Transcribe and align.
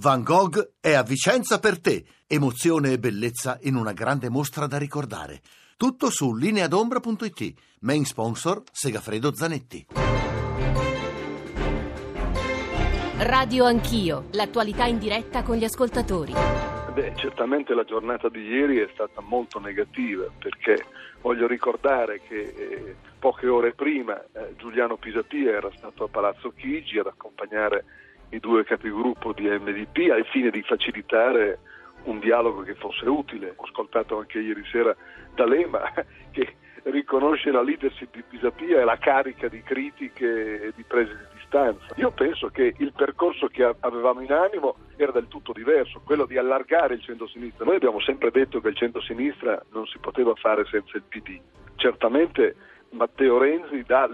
Van 0.00 0.22
Gogh 0.22 0.74
è 0.80 0.92
a 0.92 1.02
Vicenza 1.02 1.58
per 1.58 1.80
te. 1.80 2.04
Emozione 2.24 2.92
e 2.92 2.98
bellezza 3.00 3.58
in 3.62 3.74
una 3.74 3.92
grande 3.92 4.28
mostra 4.28 4.68
da 4.68 4.78
ricordare. 4.78 5.40
Tutto 5.76 6.08
su 6.08 6.36
lineadombra.it. 6.36 7.54
Main 7.80 8.04
sponsor 8.04 8.62
Segafredo 8.70 9.34
Zanetti. 9.34 9.86
Radio 13.18 13.64
Anch'io, 13.64 14.28
l'attualità 14.30 14.84
in 14.84 14.98
diretta 14.98 15.42
con 15.42 15.56
gli 15.56 15.64
ascoltatori. 15.64 16.32
Beh, 16.94 17.14
certamente 17.16 17.74
la 17.74 17.82
giornata 17.82 18.28
di 18.28 18.42
ieri 18.42 18.78
è 18.78 18.88
stata 18.92 19.20
molto 19.20 19.58
negativa 19.58 20.26
perché 20.38 20.86
voglio 21.22 21.48
ricordare 21.48 22.20
che 22.20 22.40
eh, 22.40 22.94
poche 23.18 23.48
ore 23.48 23.72
prima 23.72 24.16
eh, 24.16 24.54
Giuliano 24.56 24.96
Pisapia 24.96 25.56
era 25.56 25.72
stato 25.76 26.04
a 26.04 26.08
Palazzo 26.08 26.52
Chigi 26.54 27.00
ad 27.00 27.06
accompagnare 27.06 27.84
i 28.30 28.38
due 28.38 28.64
capigruppo 28.64 29.32
di 29.32 29.48
MDP 29.48 30.10
al 30.10 30.26
fine 30.26 30.50
di 30.50 30.62
facilitare 30.62 31.58
un 32.04 32.18
dialogo 32.18 32.62
che 32.62 32.74
fosse 32.74 33.08
utile. 33.08 33.52
Ho 33.56 33.64
ascoltato 33.64 34.18
anche 34.18 34.38
ieri 34.38 34.64
sera 34.70 34.94
D'Alema 35.34 35.92
che 36.30 36.56
riconosce 36.84 37.50
la 37.50 37.62
leadership 37.62 38.14
di 38.14 38.22
Pisapia 38.22 38.80
e 38.80 38.84
la 38.84 38.98
carica 38.98 39.48
di 39.48 39.62
critiche 39.62 40.62
e 40.62 40.72
di 40.74 40.84
prese 40.84 41.12
di 41.12 41.36
distanza. 41.36 41.94
Io 41.96 42.10
penso 42.10 42.48
che 42.48 42.74
il 42.76 42.92
percorso 42.92 43.48
che 43.48 43.74
avevamo 43.80 44.20
in 44.20 44.32
animo 44.32 44.76
era 44.96 45.12
del 45.12 45.28
tutto 45.28 45.52
diverso, 45.52 46.00
quello 46.04 46.26
di 46.26 46.36
allargare 46.36 46.94
il 46.94 47.02
centro-sinistra. 47.02 47.64
Noi 47.64 47.76
abbiamo 47.76 48.00
sempre 48.00 48.30
detto 48.30 48.60
che 48.60 48.68
il 48.68 48.76
centro-sinistra 48.76 49.62
non 49.72 49.86
si 49.86 49.98
poteva 49.98 50.34
fare 50.34 50.64
senza 50.66 50.96
il 50.96 51.04
PD. 51.08 51.40
Certamente 51.76 52.56
Matteo 52.90 53.38
Renzi 53.38 53.82
dà 53.86 54.08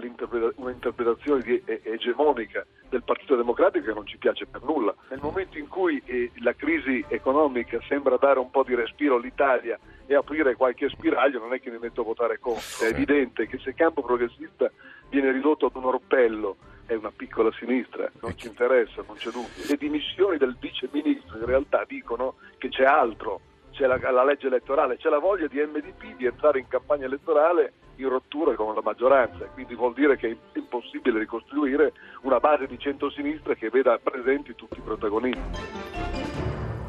un'interpretazione 0.55 1.41
di, 1.41 1.61
egemonica 1.65 2.65
del 2.89 3.03
Partito 3.03 3.35
Democratico 3.35 3.85
che 3.85 3.93
non 3.93 4.05
ci 4.05 4.17
piace 4.17 4.45
per 4.45 4.63
nulla. 4.63 4.93
Nel 5.09 5.19
momento 5.21 5.57
in 5.57 5.67
cui 5.67 6.01
eh, 6.05 6.31
la 6.35 6.53
crisi 6.53 7.03
economica 7.07 7.79
sembra 7.87 8.17
dare 8.17 8.39
un 8.39 8.51
po' 8.51 8.63
di 8.63 8.75
respiro 8.75 9.15
all'Italia 9.15 9.79
e 10.05 10.15
aprire 10.15 10.55
qualche 10.55 10.89
spiraglio, 10.89 11.39
non 11.39 11.53
è 11.53 11.59
che 11.59 11.71
mi 11.71 11.79
metto 11.79 12.01
a 12.01 12.05
votare 12.05 12.39
contro. 12.39 12.85
È 12.85 12.89
evidente 12.89 13.47
che 13.47 13.57
se 13.59 13.69
il 13.69 13.75
campo 13.75 14.01
progressista 14.01 14.71
viene 15.09 15.31
ridotto 15.31 15.65
ad 15.67 15.75
un 15.75 15.85
orpello 15.85 16.57
è 16.85 16.93
una 16.93 17.11
piccola 17.11 17.51
sinistra, 17.57 18.09
non 18.21 18.37
ci 18.37 18.47
interessa, 18.47 19.03
non 19.07 19.15
c'è 19.15 19.31
dubbio. 19.31 19.63
Le 19.67 19.75
dimissioni 19.75 20.37
del 20.37 20.55
vice 20.59 20.87
ministro 20.91 21.37
in 21.37 21.45
realtà 21.45 21.83
dicono 21.87 22.35
che 22.57 22.69
c'è 22.69 22.83
altro, 22.83 23.41
c'è 23.75 23.85
la, 23.87 23.97
la 24.11 24.23
legge 24.23 24.47
elettorale, 24.47 24.97
c'è 24.97 25.09
la 25.09 25.19
voglia 25.19 25.47
di 25.47 25.57
MDP 25.57 26.15
di 26.15 26.25
entrare 26.25 26.59
in 26.59 26.67
campagna 26.67 27.05
elettorale 27.05 27.73
in 27.97 28.09
rottura 28.09 28.55
con 28.55 28.73
la 28.73 28.81
maggioranza, 28.81 29.45
quindi 29.53 29.75
vuol 29.75 29.93
dire 29.93 30.17
che 30.17 30.29
è 30.29 30.57
impossibile 30.57 31.19
ricostruire 31.19 31.93
una 32.21 32.39
base 32.39 32.67
di 32.67 32.79
centrosinistra 32.79 33.53
che 33.53 33.69
veda 33.69 33.99
presenti 34.01 34.55
tutti 34.55 34.79
i 34.79 34.81
protagonisti. 34.81 36.14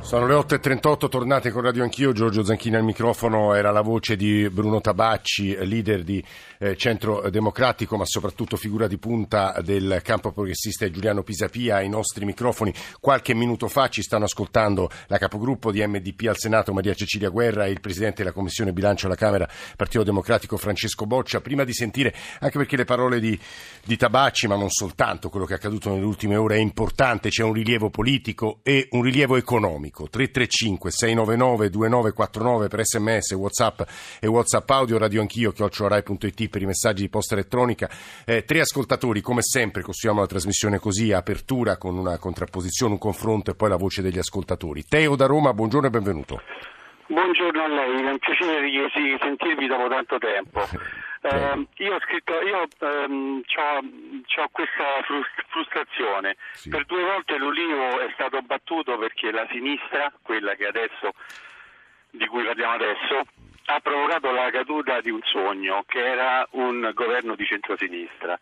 Sono 0.07 0.29
le 0.29 0.35
8.38, 0.35 1.09
tornate 1.09 1.51
con 1.51 1.63
Radio 1.63 1.83
Anch'io, 1.83 2.13
Giorgio 2.13 2.45
Zanchini 2.45 2.77
al 2.77 2.85
microfono, 2.85 3.55
era 3.55 3.73
la 3.73 3.81
voce 3.81 4.15
di 4.15 4.49
Bruno 4.49 4.81
Tabacci, 4.81 5.67
leader 5.67 6.05
di 6.05 6.23
eh, 6.61 6.77
Centro 6.77 7.29
Democratico, 7.29 7.97
ma 7.97 8.05
soprattutto 8.07 8.57
figura 8.57 8.87
di 8.87 8.99
punta 8.99 9.61
del 9.65 9.99
campo 10.05 10.31
progressista 10.31 10.89
Giuliano 10.89 11.25
Pisapia 11.25 11.79
ai 11.79 11.89
nostri 11.89 12.25
microfoni. 12.25 12.73
Qualche 13.01 13.35
minuto 13.35 13.67
fa 13.67 13.89
ci 13.89 14.01
stanno 14.01 14.27
ascoltando 14.27 14.89
la 15.09 15.19
capogruppo 15.19 15.73
di 15.73 15.85
MDP 15.85 16.29
al 16.29 16.39
Senato 16.39 16.73
Maria 16.73 16.95
Cecilia 16.95 17.29
Guerra 17.29 17.67
e 17.67 17.73
il 17.73 17.81
presidente 17.81 18.23
della 18.23 18.33
Commissione 18.33 18.73
Bilancio 18.73 19.07
alla 19.07 19.17
Camera 19.17 19.49
Partito 19.75 20.05
Democratico 20.05 20.57
Francesco 20.57 21.05
Boccia. 21.05 21.41
Prima 21.41 21.65
di 21.65 21.75
sentire, 21.75 22.15
anche 22.39 22.59
perché 22.59 22.77
le 22.77 22.85
parole 22.85 23.19
di, 23.19 23.37
di 23.85 23.97
Tabacci, 23.97 24.47
ma 24.47 24.55
non 24.55 24.71
soltanto 24.71 25.31
quello 25.31 25.47
che 25.47 25.55
è 25.55 25.57
accaduto 25.57 25.91
nelle 25.91 26.05
ultime 26.05 26.37
ore, 26.37 26.59
è 26.59 26.61
importante, 26.61 27.29
c'è 27.29 27.43
un 27.43 27.55
rilievo 27.55 27.91
politico 27.91 28.61
e 28.63 28.87
un 28.93 29.03
rilievo 29.03 29.35
economico 29.35 29.95
elettronico 29.97 30.09
335 30.09 30.91
699 30.91 31.71
2949 31.71 32.69
per 32.69 32.85
sms, 32.85 33.33
whatsapp 33.33 33.81
e 34.21 34.27
whatsapp 34.27 34.69
audio, 34.71 34.99
radio 34.99 35.21
anch'io, 35.23 35.53
chiocciorai.it 35.53 36.49
per 36.51 36.63
i 36.63 36.67
messaggi 36.67 37.03
di 37.03 37.09
posta 37.09 37.35
elettronica. 37.35 37.89
Eh, 38.27 38.45
tre 38.45 38.61
ascoltatori, 38.61 39.21
come 39.23 39.43
sempre 39.43 39.83
costruiamo 39.83 40.21
la 40.21 40.29
trasmissione 40.29 40.79
così, 40.79 41.13
apertura 41.13 41.79
con 41.79 41.97
una 41.97 42.19
contrapposizione, 42.19 42.93
un 42.93 42.99
confronto 42.99 43.51
e 43.51 43.55
poi 43.55 43.71
la 43.71 43.77
voce 43.77 44.03
degli 44.03 44.19
ascoltatori. 44.19 44.85
Teo 44.85 45.17
da 45.17 45.27
Roma, 45.27 45.55
buongiorno 45.55 45.87
e 45.87 45.91
benvenuto. 45.91 46.43
Buongiorno 47.09 47.63
a 47.63 47.69
lei, 47.69 48.05
è 48.05 48.11
un 48.11 48.19
piacere 48.19 48.63
di 48.63 49.17
sentirvi 49.21 49.67
dopo 49.67 49.89
tanto 49.89 50.19
tempo. 50.19 50.61
Eh, 51.27 51.67
io 51.79 51.95
ho 51.95 52.01
scritto, 52.01 52.41
io 52.41 52.69
ehm, 52.79 53.43
ho 54.37 54.49
questa 54.53 54.85
frustrazione. 55.49 56.37
Sì. 56.53 56.69
Per 56.69 56.85
due 56.85 57.03
volte 57.03 57.37
l'Ulivo 57.37 57.99
è 57.99 58.11
stato 58.15 58.41
battuto 58.43 58.97
perché 58.97 59.33
la 59.33 59.47
sinistra, 59.51 60.13
quella 60.23 60.55
che 60.55 60.67
adesso, 60.67 61.15
di 62.11 62.27
cui 62.27 62.45
parliamo 62.45 62.75
adesso, 62.75 63.23
ha 63.65 63.81
provocato 63.81 64.31
la 64.31 64.51
caduta 64.51 65.01
di 65.01 65.11
un 65.11 65.21
sogno 65.25 65.83
che 65.89 65.99
era 65.99 66.47
un 66.53 66.93
governo 66.95 67.35
di 67.35 67.45
centrosinistra. 67.45 68.39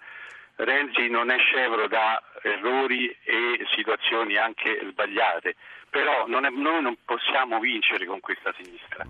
Renzi 0.57 1.09
non 1.09 1.31
è 1.31 1.39
scevro 1.39 1.89
da 1.89 2.23
errori 2.43 3.09
e 3.25 3.67
situazioni 3.75 4.37
anche 4.37 4.79
sbagliate, 4.91 5.57
però 5.89 6.27
non 6.27 6.45
è, 6.45 6.51
noi 6.51 6.83
non 6.83 6.99
possiamo 7.03 7.59
vincere 7.61 8.05
con 8.05 8.21
questa 8.21 8.53
sinistra 8.59 9.07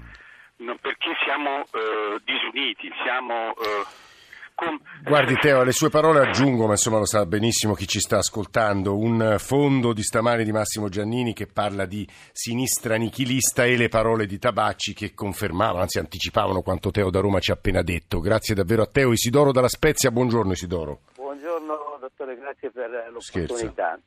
perché 0.56 1.12
siamo 1.24 1.62
eh, 1.72 2.20
disuniti, 2.24 2.90
siamo... 3.02 3.50
Eh, 3.54 4.12
con... 4.54 4.78
Guardi 5.02 5.34
Teo, 5.36 5.60
alle 5.60 5.72
sue 5.72 5.90
parole 5.90 6.20
aggiungo, 6.20 6.66
ma 6.66 6.72
insomma 6.72 6.98
lo 6.98 7.06
sa 7.06 7.26
benissimo 7.26 7.74
chi 7.74 7.88
ci 7.88 7.98
sta 7.98 8.18
ascoltando, 8.18 8.96
un 8.96 9.34
fondo 9.38 9.92
di 9.92 10.02
stamani 10.02 10.44
di 10.44 10.52
Massimo 10.52 10.88
Giannini 10.88 11.32
che 11.32 11.48
parla 11.48 11.86
di 11.86 12.06
sinistra 12.30 12.94
nichilista 12.94 13.64
e 13.64 13.76
le 13.76 13.88
parole 13.88 14.26
di 14.26 14.38
Tabacci 14.38 14.94
che 14.94 15.12
confermavano, 15.12 15.80
anzi 15.80 15.98
anticipavano 15.98 16.62
quanto 16.62 16.92
Teo 16.92 17.10
da 17.10 17.18
Roma 17.18 17.40
ci 17.40 17.50
ha 17.50 17.54
appena 17.54 17.82
detto. 17.82 18.20
Grazie 18.20 18.54
davvero 18.54 18.82
a 18.82 18.86
Teo. 18.86 19.10
Isidoro 19.10 19.50
dalla 19.50 19.68
Spezia, 19.68 20.12
buongiorno 20.12 20.52
Isidoro. 20.52 21.00
Buongiorno 21.16 21.98
dottore, 22.00 22.36
grazie 22.36 22.70
per 22.70 22.90
l'opportunità. 23.10 23.98
Scherza. 23.98 24.00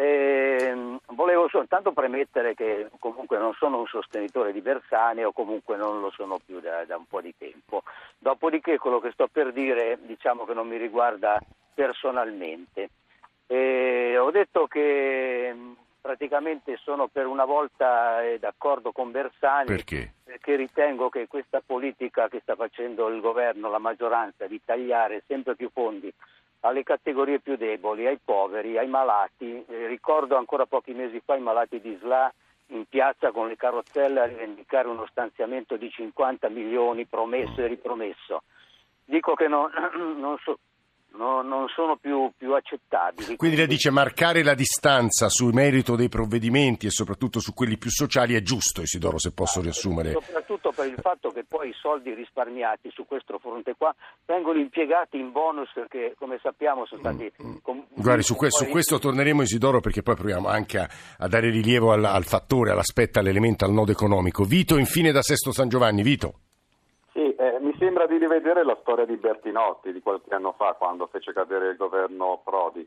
Eh, 0.00 1.00
volevo 1.06 1.48
soltanto 1.48 1.90
premettere 1.90 2.54
che 2.54 2.88
comunque 3.00 3.36
non 3.36 3.52
sono 3.54 3.80
un 3.80 3.86
sostenitore 3.86 4.52
di 4.52 4.60
Bersani 4.60 5.24
o 5.24 5.32
comunque 5.32 5.76
non 5.76 6.00
lo 6.00 6.12
sono 6.12 6.38
più 6.38 6.60
da, 6.60 6.84
da, 6.84 6.96
un 6.96 7.06
po' 7.06 7.20
di 7.20 7.34
tempo. 7.36 7.82
Dopodiché 8.16 8.78
quello 8.78 9.00
che 9.00 9.10
sto 9.10 9.26
per 9.26 9.52
dire 9.52 9.98
diciamo 10.02 10.44
che 10.44 10.54
non 10.54 10.68
mi 10.68 10.76
riguarda 10.76 11.40
personalmente. 11.74 12.90
Eh, 13.48 14.16
ho 14.16 14.30
detto 14.30 14.68
che 14.68 15.52
praticamente 16.00 16.78
sono 16.80 17.08
per 17.08 17.26
una 17.26 17.44
volta 17.44 18.22
eh, 18.22 18.38
d'accordo 18.38 18.92
con 18.92 19.10
Bersani 19.10 19.66
perché? 19.66 20.12
perché 20.22 20.54
ritengo 20.54 21.08
che 21.08 21.26
questa 21.26 21.60
politica 21.64 22.28
che 22.28 22.38
sta 22.40 22.54
facendo 22.54 23.08
il 23.08 23.20
governo, 23.20 23.68
la 23.68 23.78
maggioranza 23.78 24.46
di 24.46 24.60
tagliare 24.64 25.24
sempre 25.26 25.56
più 25.56 25.70
fondi 25.72 26.12
alle 26.60 26.82
categorie 26.82 27.40
più 27.40 27.56
deboli, 27.56 28.06
ai 28.06 28.18
poveri, 28.22 28.78
ai 28.78 28.88
malati. 28.88 29.64
Eh, 29.66 29.86
ricordo 29.86 30.36
ancora 30.36 30.66
pochi 30.66 30.92
mesi 30.92 31.20
fa 31.24 31.36
i 31.36 31.40
malati 31.40 31.80
di 31.80 31.96
SLA 32.00 32.32
in 32.68 32.84
piazza 32.86 33.30
con 33.30 33.48
le 33.48 33.56
carrozzelle 33.56 34.20
a 34.20 34.26
rivendicare 34.26 34.88
uno 34.88 35.06
stanziamento 35.06 35.76
di 35.76 35.88
50 35.90 36.48
milioni 36.48 37.06
promesso 37.06 37.60
e 37.60 37.66
ripromesso. 37.66 38.42
Dico 39.04 39.34
che 39.34 39.48
no, 39.48 39.70
non, 40.16 40.36
so, 40.42 40.58
no, 41.16 41.42
non 41.42 41.68
sono 41.68 41.96
più, 41.96 42.30
più 42.36 42.54
accettabili. 42.54 43.36
Quindi 43.36 43.56
lei 43.56 43.66
dice 43.66 43.90
marcare 43.90 44.42
la 44.42 44.54
distanza 44.54 45.28
sul 45.28 45.52
merito 45.52 45.96
dei 45.96 46.08
provvedimenti 46.08 46.86
e 46.86 46.90
soprattutto 46.90 47.40
su 47.40 47.54
quelli 47.54 47.76
più 47.76 47.90
sociali 47.90 48.34
è 48.34 48.42
giusto, 48.42 48.82
Isidoro, 48.82 49.18
se 49.18 49.32
posso 49.32 49.60
riassumere. 49.60 50.12
Soprattutto 50.12 50.72
per 50.74 50.86
il 50.86 50.98
fatto 51.00 51.30
che 51.30 51.44
poi 51.46 51.70
i 51.70 51.74
soldi 51.74 52.14
risparmiati 52.14 52.90
su 52.92 53.06
questo 53.06 53.38
fronte 53.38 53.74
qua 53.76 53.94
vengono 54.26 54.58
impiegati 54.58 55.18
in 55.18 55.32
bonus 55.32 55.70
che 55.88 56.14
come 56.18 56.38
sappiamo 56.42 56.86
sono 56.86 57.00
stati... 57.00 57.32
Mm, 57.42 57.48
mm. 57.48 57.56
Com- 57.62 57.86
Guardi, 57.94 58.22
su, 58.22 58.36
que- 58.36 58.50
su, 58.50 58.66
questo 58.66 58.98
torneremo 58.98 59.42
Isidoro 59.42 59.80
perché 59.80 60.02
poi 60.02 60.14
proviamo 60.14 60.48
anche 60.48 60.78
a, 60.78 60.88
a 61.18 61.28
dare 61.28 61.50
rilievo 61.50 61.92
al, 61.92 62.04
al 62.04 62.24
fattore, 62.24 62.70
all'aspetto, 62.70 63.18
all'elemento, 63.18 63.64
al 63.64 63.72
nodo 63.72 63.92
economico. 63.92 64.44
Vito, 64.44 64.76
infine 64.76 65.12
da 65.12 65.22
Sesto 65.22 65.52
San 65.52 65.68
Giovanni. 65.68 66.02
Vito. 66.02 66.40
Sì, 67.12 67.34
eh, 67.34 67.58
mi 67.60 67.74
sembra 67.78 68.06
di 68.06 68.17
rivedere 68.28 68.62
la 68.62 68.76
storia 68.82 69.06
di 69.06 69.16
Bertinotti 69.16 69.90
di 69.90 70.02
qualche 70.02 70.34
anno 70.34 70.52
fa 70.52 70.74
quando 70.74 71.06
fece 71.06 71.32
cadere 71.32 71.70
il 71.70 71.76
governo 71.76 72.40
Prodi. 72.44 72.86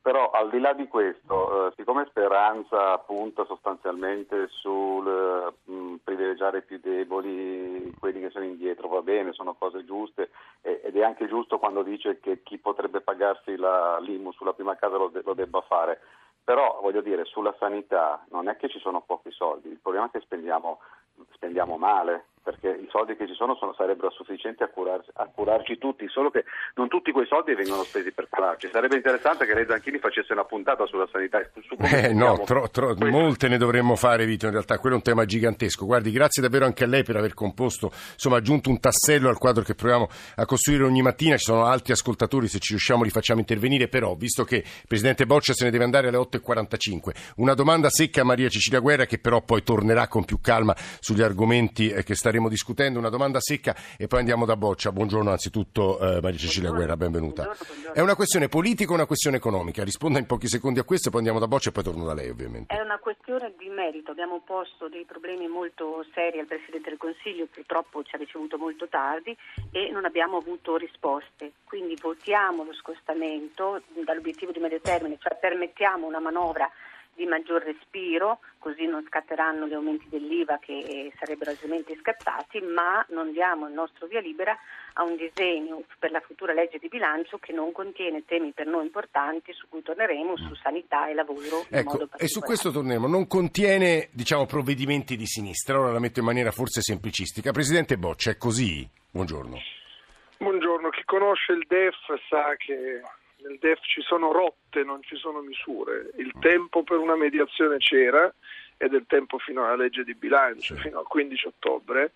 Però 0.00 0.30
al 0.30 0.50
di 0.50 0.60
là 0.60 0.72
di 0.72 0.86
questo, 0.86 1.66
eh, 1.66 1.72
siccome 1.74 2.06
Speranza 2.08 2.96
punta 2.98 3.44
sostanzialmente 3.44 4.46
sul 4.50 5.52
mh, 5.64 5.72
mm, 5.72 5.94
privilegiare 6.04 6.58
i 6.58 6.62
più 6.62 6.78
deboli, 6.78 7.92
quelli 7.98 8.20
che 8.20 8.30
sono 8.30 8.44
indietro, 8.44 8.86
va 8.86 9.02
bene, 9.02 9.32
sono 9.32 9.54
cose 9.54 9.84
giuste 9.84 10.30
eh, 10.62 10.80
ed 10.84 10.96
è 10.96 11.02
anche 11.02 11.26
giusto 11.26 11.58
quando 11.58 11.82
dice 11.82 12.20
che 12.20 12.44
chi 12.44 12.56
potrebbe 12.58 13.00
pagarsi 13.00 13.56
la 13.56 13.98
l'IMU 13.98 14.30
sulla 14.30 14.52
prima 14.52 14.76
casa 14.76 14.96
lo, 14.96 15.08
de- 15.08 15.22
lo 15.24 15.34
debba 15.34 15.60
fare. 15.62 16.00
Però 16.44 16.78
voglio 16.80 17.00
dire, 17.00 17.24
sulla 17.24 17.56
sanità 17.58 18.24
non 18.30 18.48
è 18.48 18.56
che 18.56 18.68
ci 18.68 18.78
sono 18.78 19.00
pochi 19.00 19.32
soldi, 19.32 19.68
il 19.68 19.80
problema 19.82 20.06
è 20.06 20.10
che 20.10 20.20
spendiamo, 20.20 20.78
spendiamo 21.32 21.76
male 21.76 22.26
perché 22.46 22.68
i 22.68 22.86
soldi 22.92 23.16
che 23.16 23.26
ci 23.26 23.34
sono, 23.34 23.56
sono 23.56 23.74
sarebbero 23.74 24.08
sufficienti 24.12 24.62
a, 24.62 24.68
curarci, 24.68 25.10
a, 25.14 25.28
curarci 25.34 25.78
tutti, 25.78 26.06
solo 26.06 26.30
che 26.30 26.44
non 26.76 26.86
tutti 26.86 27.10
quei 27.10 27.26
soldi 27.26 27.56
vengono 27.56 27.82
spesi 27.82 28.12
per 28.12 28.28
curarci. 28.28 28.68
Sarebbe 28.70 28.94
interessante 28.94 29.46
che 29.46 29.52
lei 29.52 29.66
Zanchini 29.66 29.98
facesse 29.98 30.32
una 30.32 30.44
puntata 30.44 30.86
sulla 30.86 31.08
sanità. 31.10 31.40
Su 31.66 31.74
eh, 31.80 32.12
no, 32.14 32.40
tro, 32.44 32.70
tro, 32.70 32.94
molte 32.98 33.48
ne 33.48 33.58
dovremmo 33.58 33.96
fare, 33.96 34.26
Vito, 34.26 34.46
in 34.46 34.52
realtà 34.52 34.78
quello 34.78 34.94
è 34.94 34.98
un 34.98 35.02
tema 35.02 35.24
gigantesco. 35.24 35.86
Guardi, 35.86 36.12
grazie 36.12 36.40
davvero 36.40 36.66
anche 36.66 36.84
a 36.84 36.86
lei 36.86 37.02
per 37.02 37.16
aver 37.16 37.34
composto, 37.34 37.90
insomma, 38.12 38.36
aggiunto 38.36 38.70
un 38.70 38.78
tassello 38.78 39.28
al 39.28 39.38
quadro 39.38 39.64
che 39.64 39.74
proviamo 39.74 40.06
a 40.36 40.46
costruire 40.46 40.84
ogni 40.84 41.02
mattina. 41.02 41.36
Ci 41.36 41.46
sono 41.46 41.64
altri 41.64 41.94
ascoltatori, 41.94 42.46
se 42.46 42.60
ci 42.60 42.74
riusciamo 42.74 43.02
li 43.02 43.10
facciamo 43.10 43.40
intervenire, 43.40 43.88
però, 43.88 44.14
visto 44.14 44.44
che 44.44 44.58
il 44.58 44.86
Presidente 44.86 45.26
Boccia 45.26 45.52
se 45.52 45.64
ne 45.64 45.72
deve 45.72 45.82
andare 45.82 46.06
alle 46.06 46.18
8.45, 46.18 47.32
una 47.38 47.54
domanda 47.54 47.90
secca 47.90 48.20
a 48.20 48.24
Maria 48.24 48.48
Cecilia 48.48 48.78
Guerra 48.78 49.04
che 49.04 49.18
però 49.18 49.42
poi 49.42 49.64
tornerà 49.64 50.06
con 50.06 50.24
più 50.24 50.40
calma 50.40 50.76
sugli 51.00 51.22
argomenti 51.22 51.88
eh, 51.88 52.04
che 52.04 52.14
staremo 52.36 52.48
discutendo. 52.48 52.98
Una 52.98 53.08
domanda 53.08 53.40
secca 53.40 53.74
e 53.96 54.06
poi 54.06 54.20
andiamo 54.20 54.44
da 54.44 54.56
Boccia. 54.56 54.92
Buongiorno 54.92 55.30
anzitutto 55.30 55.98
eh, 55.98 56.20
Maria 56.20 56.38
Cecilia 56.38 56.70
Guerra, 56.70 56.96
benvenuta. 56.96 57.44
Buongiorno, 57.44 57.66
buongiorno. 57.66 57.94
È 57.94 58.00
una 58.00 58.14
questione 58.14 58.48
politica 58.48 58.92
o 58.92 58.94
una 58.94 59.06
questione 59.06 59.36
economica? 59.36 59.82
Risponda 59.82 60.18
in 60.18 60.26
pochi 60.26 60.48
secondi 60.48 60.78
a 60.78 60.84
questo 60.84 61.08
e 61.08 61.10
poi 61.10 61.20
andiamo 61.20 61.40
da 61.40 61.48
Boccia 61.48 61.70
e 61.70 61.72
poi 61.72 61.82
torno 61.82 62.04
da 62.04 62.14
lei 62.14 62.28
ovviamente. 62.28 62.74
È 62.74 62.80
una 62.80 62.98
questione 62.98 63.54
di 63.58 63.68
merito. 63.68 64.10
Abbiamo 64.10 64.42
posto 64.44 64.88
dei 64.88 65.04
problemi 65.04 65.48
molto 65.48 66.04
seri 66.12 66.38
al 66.38 66.46
Presidente 66.46 66.90
del 66.90 66.98
Consiglio, 66.98 67.46
purtroppo 67.46 68.02
ci 68.02 68.14
ha 68.14 68.18
ricevuto 68.18 68.58
molto 68.58 68.88
tardi 68.88 69.36
e 69.72 69.90
non 69.90 70.04
abbiamo 70.04 70.36
avuto 70.36 70.76
risposte. 70.76 71.52
Quindi 71.64 71.96
votiamo 72.00 72.64
lo 72.64 72.74
scostamento 72.74 73.82
dall'obiettivo 74.04 74.52
di 74.52 74.60
medio 74.60 74.80
termine, 74.80 75.16
cioè 75.18 75.36
permettiamo 75.40 76.06
una 76.06 76.20
manovra 76.20 76.70
di 77.16 77.24
maggior 77.26 77.62
respiro, 77.62 78.40
così 78.58 78.86
non 78.86 79.04
scatteranno 79.06 79.66
gli 79.66 79.72
aumenti 79.72 80.06
dell'IVA 80.08 80.58
che 80.58 81.12
sarebbero 81.18 81.50
altrimenti 81.50 81.96
scattati, 82.00 82.60
ma 82.60 83.04
non 83.08 83.32
diamo 83.32 83.66
il 83.66 83.72
nostro 83.72 84.06
via 84.06 84.20
libera 84.20 84.56
a 84.94 85.02
un 85.02 85.16
disegno 85.16 85.82
per 85.98 86.10
la 86.10 86.20
futura 86.20 86.52
legge 86.52 86.78
di 86.78 86.88
bilancio 86.88 87.38
che 87.38 87.52
non 87.52 87.72
contiene 87.72 88.24
temi 88.24 88.52
per 88.52 88.66
noi 88.66 88.84
importanti 88.84 89.52
su 89.52 89.66
cui 89.68 89.82
torneremo 89.82 90.36
su 90.36 90.54
sanità 90.56 91.08
e 91.08 91.14
lavoro. 91.14 91.66
Ecco, 91.70 92.08
e 92.16 92.28
su 92.28 92.40
questo 92.40 92.70
torneremo, 92.70 93.06
non 93.06 93.26
contiene 93.26 94.08
diciamo, 94.12 94.46
provvedimenti 94.46 95.16
di 95.16 95.26
sinistra, 95.26 95.80
ora 95.80 95.92
la 95.92 95.98
metto 95.98 96.20
in 96.20 96.26
maniera 96.26 96.50
forse 96.50 96.82
semplicistica. 96.82 97.50
Presidente 97.50 97.96
Boccia, 97.96 98.30
è 98.30 98.36
così? 98.36 98.88
Buongiorno. 99.10 99.56
Buongiorno, 100.38 100.90
chi 100.90 101.02
conosce 101.04 101.52
il 101.52 101.64
DEF 101.66 101.94
sa 102.28 102.54
che 102.58 103.00
nel 103.46 103.58
DEF 103.58 103.80
ci 103.82 104.02
sono 104.02 104.32
rotte, 104.32 104.82
non 104.82 105.02
ci 105.02 105.16
sono 105.16 105.40
misure. 105.40 106.10
Il 106.16 106.32
tempo 106.40 106.82
per 106.82 106.98
una 106.98 107.16
mediazione 107.16 107.78
c'era 107.78 108.32
ed 108.76 108.92
è 108.92 108.96
il 108.96 109.06
tempo 109.06 109.38
fino 109.38 109.64
alla 109.64 109.76
legge 109.76 110.04
di 110.04 110.14
bilancio, 110.14 110.74
fino 110.74 110.98
al 110.98 111.06
15 111.06 111.46
ottobre. 111.46 112.12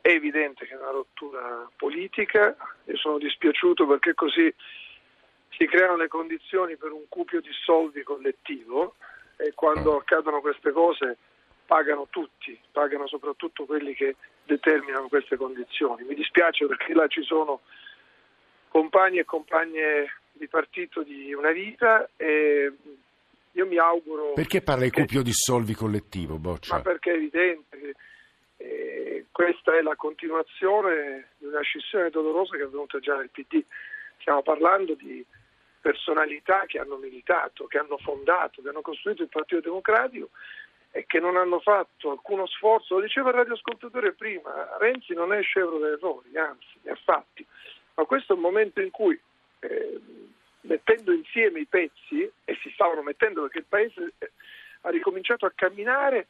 È 0.00 0.08
evidente 0.08 0.66
che 0.66 0.74
è 0.74 0.78
una 0.78 0.90
rottura 0.90 1.68
politica 1.76 2.56
e 2.84 2.94
sono 2.94 3.18
dispiaciuto 3.18 3.86
perché 3.86 4.14
così 4.14 4.52
si 5.50 5.66
creano 5.66 5.96
le 5.96 6.08
condizioni 6.08 6.76
per 6.76 6.92
un 6.92 7.06
cupio 7.08 7.40
di 7.40 7.50
soldi 7.64 8.02
collettivo 8.02 8.96
e 9.36 9.52
quando 9.54 9.96
accadono 9.96 10.40
queste 10.40 10.70
cose 10.70 11.16
pagano 11.64 12.06
tutti, 12.10 12.58
pagano 12.70 13.08
soprattutto 13.08 13.64
quelli 13.64 13.94
che 13.94 14.16
determinano 14.44 15.08
queste 15.08 15.36
condizioni. 15.36 16.04
Mi 16.04 16.14
dispiace 16.14 16.66
perché 16.66 16.94
là 16.94 17.08
ci 17.08 17.22
sono 17.22 17.62
compagni 18.68 19.18
e 19.18 19.24
compagne 19.24 20.20
di 20.38 20.48
partito 20.48 21.02
di 21.02 21.32
una 21.32 21.52
vita 21.52 22.08
e 22.16 22.72
io 23.52 23.66
mi 23.66 23.78
auguro... 23.78 24.32
Perché 24.34 24.60
parla 24.60 24.84
di 24.84 24.90
cupio 24.90 25.22
di 25.22 25.32
solvi 25.32 25.74
collettivo, 25.74 26.36
Boccia? 26.36 26.76
Ma 26.76 26.82
perché 26.82 27.12
è 27.12 27.16
evidente 27.16 27.78
che 27.78 27.94
eh, 28.58 29.24
questa 29.32 29.76
è 29.76 29.82
la 29.82 29.96
continuazione 29.96 31.28
di 31.38 31.46
una 31.46 31.62
scissione 31.62 32.10
dolorosa 32.10 32.56
che 32.56 32.62
è 32.62 32.66
avvenuta 32.66 32.98
già 32.98 33.16
nel 33.16 33.30
PD. 33.30 33.62
Stiamo 34.18 34.42
parlando 34.42 34.94
di 34.94 35.24
personalità 35.80 36.64
che 36.66 36.78
hanno 36.78 36.96
militato, 36.96 37.66
che 37.66 37.78
hanno 37.78 37.96
fondato, 37.98 38.60
che 38.60 38.68
hanno 38.68 38.80
costruito 38.80 39.22
il 39.22 39.28
Partito 39.28 39.60
Democratico 39.60 40.30
e 40.90 41.04
che 41.06 41.20
non 41.20 41.36
hanno 41.36 41.60
fatto 41.60 42.10
alcuno 42.10 42.46
sforzo. 42.46 42.96
Lo 42.96 43.02
diceva 43.02 43.30
il 43.30 43.36
radioascoltatore 43.36 44.12
prima, 44.12 44.76
Renzi 44.78 45.14
non 45.14 45.32
è 45.32 45.40
scevro 45.42 45.78
da 45.78 45.88
errori, 45.88 46.36
anzi, 46.36 46.78
ne 46.82 46.90
ha 46.90 46.98
fatti. 47.04 47.46
Ma 47.94 48.04
questo 48.04 48.32
è 48.32 48.36
un 48.36 48.42
momento 48.42 48.80
in 48.80 48.90
cui 48.90 49.18
eh, 49.68 50.00
mettendo 50.62 51.12
insieme 51.12 51.60
i 51.60 51.66
pezzi, 51.66 52.30
e 52.44 52.58
si 52.62 52.70
stavano 52.70 53.02
mettendo 53.02 53.42
perché 53.42 53.58
il 53.58 53.66
Paese 53.68 54.12
eh, 54.18 54.30
ha 54.82 54.90
ricominciato 54.90 55.46
a 55.46 55.52
camminare 55.54 56.26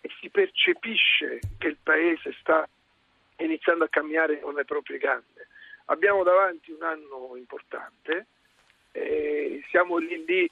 e 0.00 0.10
si 0.20 0.28
percepisce 0.28 1.40
che 1.58 1.68
il 1.68 1.78
Paese 1.82 2.34
sta 2.40 2.68
iniziando 3.38 3.84
a 3.84 3.88
camminare 3.88 4.40
con 4.40 4.54
le 4.54 4.64
proprie 4.64 4.98
gambe. 4.98 5.48
Abbiamo 5.86 6.22
davanti 6.22 6.70
un 6.70 6.82
anno 6.82 7.34
importante, 7.36 8.26
eh, 8.92 9.62
siamo 9.70 9.96
lì 9.96 10.24
lì 10.24 10.50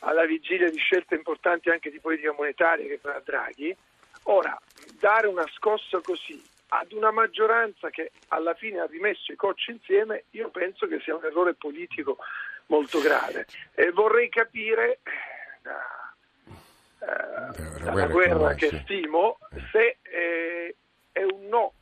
alla 0.00 0.24
vigilia 0.24 0.70
di 0.70 0.78
scelte 0.78 1.14
importanti 1.14 1.70
anche 1.70 1.90
di 1.90 2.00
politica 2.00 2.32
monetaria 2.32 2.86
che 2.86 2.98
farà 2.98 3.20
Draghi. 3.20 3.74
Ora, 4.24 4.58
dare 4.98 5.26
una 5.26 5.46
scossa 5.48 6.00
così 6.00 6.40
ad 6.74 6.92
una 6.92 7.10
maggioranza 7.10 7.90
che 7.90 8.12
alla 8.28 8.54
fine 8.54 8.80
ha 8.80 8.86
rimesso 8.86 9.30
i 9.30 9.36
cocci 9.36 9.72
insieme, 9.72 10.24
io 10.30 10.48
penso 10.48 10.86
che 10.86 11.00
sia 11.00 11.14
un 11.14 11.24
errore 11.24 11.54
politico 11.54 12.16
molto 12.66 13.00
grave. 13.00 13.46
E 13.74 13.90
vorrei 13.90 14.30
capire 14.30 15.00
da, 15.60 16.14
eh, 17.00 17.82
dalla 17.82 18.06
guerra 18.06 18.54
che 18.54 18.80
stimo 18.84 19.38
se 19.70 19.98
eh, 20.02 20.74
è 21.12 21.22
un 21.22 21.48
no 21.48 21.72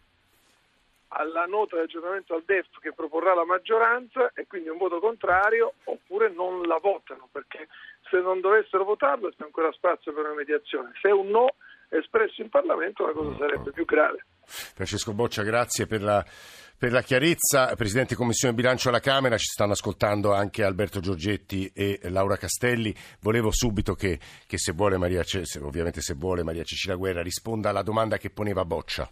alla 1.13 1.47
nota 1.47 1.77
di 1.77 1.83
aggiornamento 1.83 2.35
al 2.35 2.43
DEF 2.45 2.79
che 2.81 2.93
proporrà 2.93 3.35
la 3.35 3.45
maggioranza 3.45 4.33
e 4.35 4.47
quindi 4.47 4.69
un 4.69 4.79
voto 4.79 5.01
contrario 5.01 5.75
oppure 5.85 6.31
non 6.31 6.63
la 6.63 6.79
votano 6.79 7.29
perché 7.31 7.69
se 8.09 8.21
non 8.21 8.41
dovessero 8.41 8.85
votarlo 8.85 9.29
c'è 9.31 9.45
ancora 9.45 9.73
spazio 9.73 10.13
per 10.13 10.25
una 10.25 10.35
mediazione. 10.35 10.93
Se 11.01 11.09
è 11.09 11.13
un 11.13 11.29
no 11.29 11.55
espresso 11.89 12.43
in 12.43 12.49
Parlamento 12.49 13.07
la 13.07 13.13
cosa 13.13 13.37
sarebbe 13.39 13.71
più 13.71 13.85
grave. 13.85 14.25
Francesco 14.47 15.13
Boccia, 15.13 15.43
grazie 15.43 15.87
per 15.87 16.03
la, 16.03 16.25
per 16.77 16.93
la 16.93 17.03
chiarezza. 17.03 17.75
Presidente 17.77 18.15
Commissione 18.15 18.55
Bilancio 18.55 18.89
alla 18.89 19.01
Camera, 19.01 19.37
ci 19.37 19.47
stanno 19.47 19.73
ascoltando 19.73 20.33
anche 20.33 20.65
Alberto 20.65 21.01
Giorgetti 21.01 21.71
e 21.75 22.01
Laura 22.05 22.37
Castelli. 22.37 22.95
Volevo 23.21 23.51
subito 23.53 23.95
che, 23.95 24.19
che 24.47 24.59
se 24.59 24.73
vuole 24.73 24.97
Maria, 24.97 25.23
ovviamente 25.61 26.01
se 26.01 26.15
vuole 26.15 26.43
Maria 26.43 26.65
Cecilia 26.65 26.97
Guerra 26.97 27.23
risponda 27.23 27.69
alla 27.69 27.83
domanda 27.83 28.17
che 28.17 28.31
poneva 28.31 28.65
Boccia. 28.65 29.11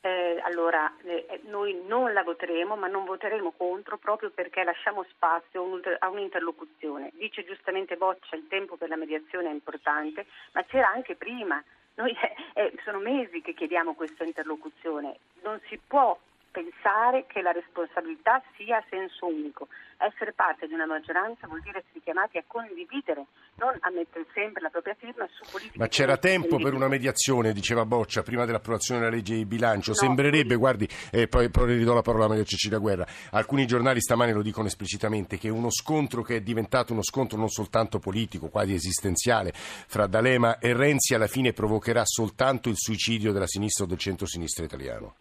Eh, 0.00 0.40
allora, 0.44 0.94
eh, 1.04 1.40
noi 1.46 1.82
non 1.86 2.12
la 2.12 2.22
voteremo, 2.22 2.76
ma 2.76 2.86
non 2.86 3.04
voteremo 3.04 3.52
contro 3.56 3.98
proprio 3.98 4.30
perché 4.30 4.62
lasciamo 4.62 5.04
spazio 5.10 5.64
a 5.98 6.08
un'interlocuzione. 6.08 7.12
Dice 7.18 7.44
giustamente 7.44 7.96
Boccia, 7.96 8.36
il 8.36 8.46
tempo 8.48 8.76
per 8.76 8.88
la 8.88 8.96
mediazione 8.96 9.48
è 9.48 9.52
importante, 9.52 10.26
ma 10.52 10.62
c'era 10.64 10.88
anche 10.88 11.16
prima. 11.16 11.62
Noi 11.98 12.12
eh, 12.12 12.34
eh 12.54 12.72
sono 12.84 12.98
mesi 12.98 13.42
che 13.42 13.54
chiediamo 13.54 13.94
questa 13.94 14.24
interlocuzione. 14.24 15.18
Non 15.42 15.60
si 15.68 15.78
può 15.84 16.16
pensare 16.50 17.26
che 17.26 17.42
la 17.42 17.52
responsabilità 17.52 18.42
sia 18.56 18.78
a 18.78 18.84
senso 18.88 19.26
unico. 19.26 19.68
Essere 20.00 20.32
parte 20.32 20.68
di 20.68 20.74
una 20.74 20.86
maggioranza 20.86 21.48
vuol 21.48 21.60
dire 21.60 21.78
essere 21.78 22.00
chiamati 22.04 22.38
a 22.38 22.44
condividere, 22.46 23.26
non 23.56 23.76
a 23.80 23.90
mettere 23.90 24.26
sempre 24.32 24.62
la 24.62 24.68
propria 24.68 24.94
firma 24.94 25.26
su 25.28 25.50
politiche. 25.50 25.78
Ma 25.78 25.88
c'era 25.88 26.16
tempo 26.16 26.56
per 26.56 26.72
una 26.72 26.86
mediazione, 26.86 27.52
diceva 27.52 27.84
Boccia, 27.84 28.22
prima 28.22 28.44
dell'approvazione 28.44 29.00
della 29.00 29.14
legge 29.14 29.34
di 29.34 29.44
bilancio. 29.44 29.90
No, 29.90 29.96
Sembrerebbe, 29.96 30.52
sì. 30.52 30.56
guardi, 30.56 30.88
e 31.10 31.22
eh, 31.22 31.28
poi, 31.28 31.50
poi 31.50 31.76
ridò 31.76 31.94
la 31.94 32.02
parola 32.02 32.26
a 32.26 32.28
Maria 32.28 32.44
Cecilia 32.44 32.78
Guerra, 32.78 33.06
alcuni 33.32 33.66
giornali 33.66 34.00
stamani 34.00 34.32
lo 34.32 34.42
dicono 34.42 34.68
esplicitamente, 34.68 35.36
che 35.36 35.48
uno 35.48 35.70
scontro 35.70 36.22
che 36.22 36.36
è 36.36 36.40
diventato 36.42 36.92
uno 36.92 37.02
scontro 37.02 37.36
non 37.36 37.48
soltanto 37.48 37.98
politico, 37.98 38.48
quasi 38.50 38.74
esistenziale, 38.74 39.50
fra 39.52 40.06
D'Alema 40.06 40.58
e 40.58 40.74
Renzi 40.74 41.14
alla 41.14 41.26
fine 41.26 41.52
provocherà 41.52 42.02
soltanto 42.04 42.68
il 42.68 42.76
suicidio 42.76 43.32
della 43.32 43.48
sinistra 43.48 43.84
o 43.84 43.88
del 43.88 43.98
centro-sinistra 43.98 44.64
italiano. 44.64 45.14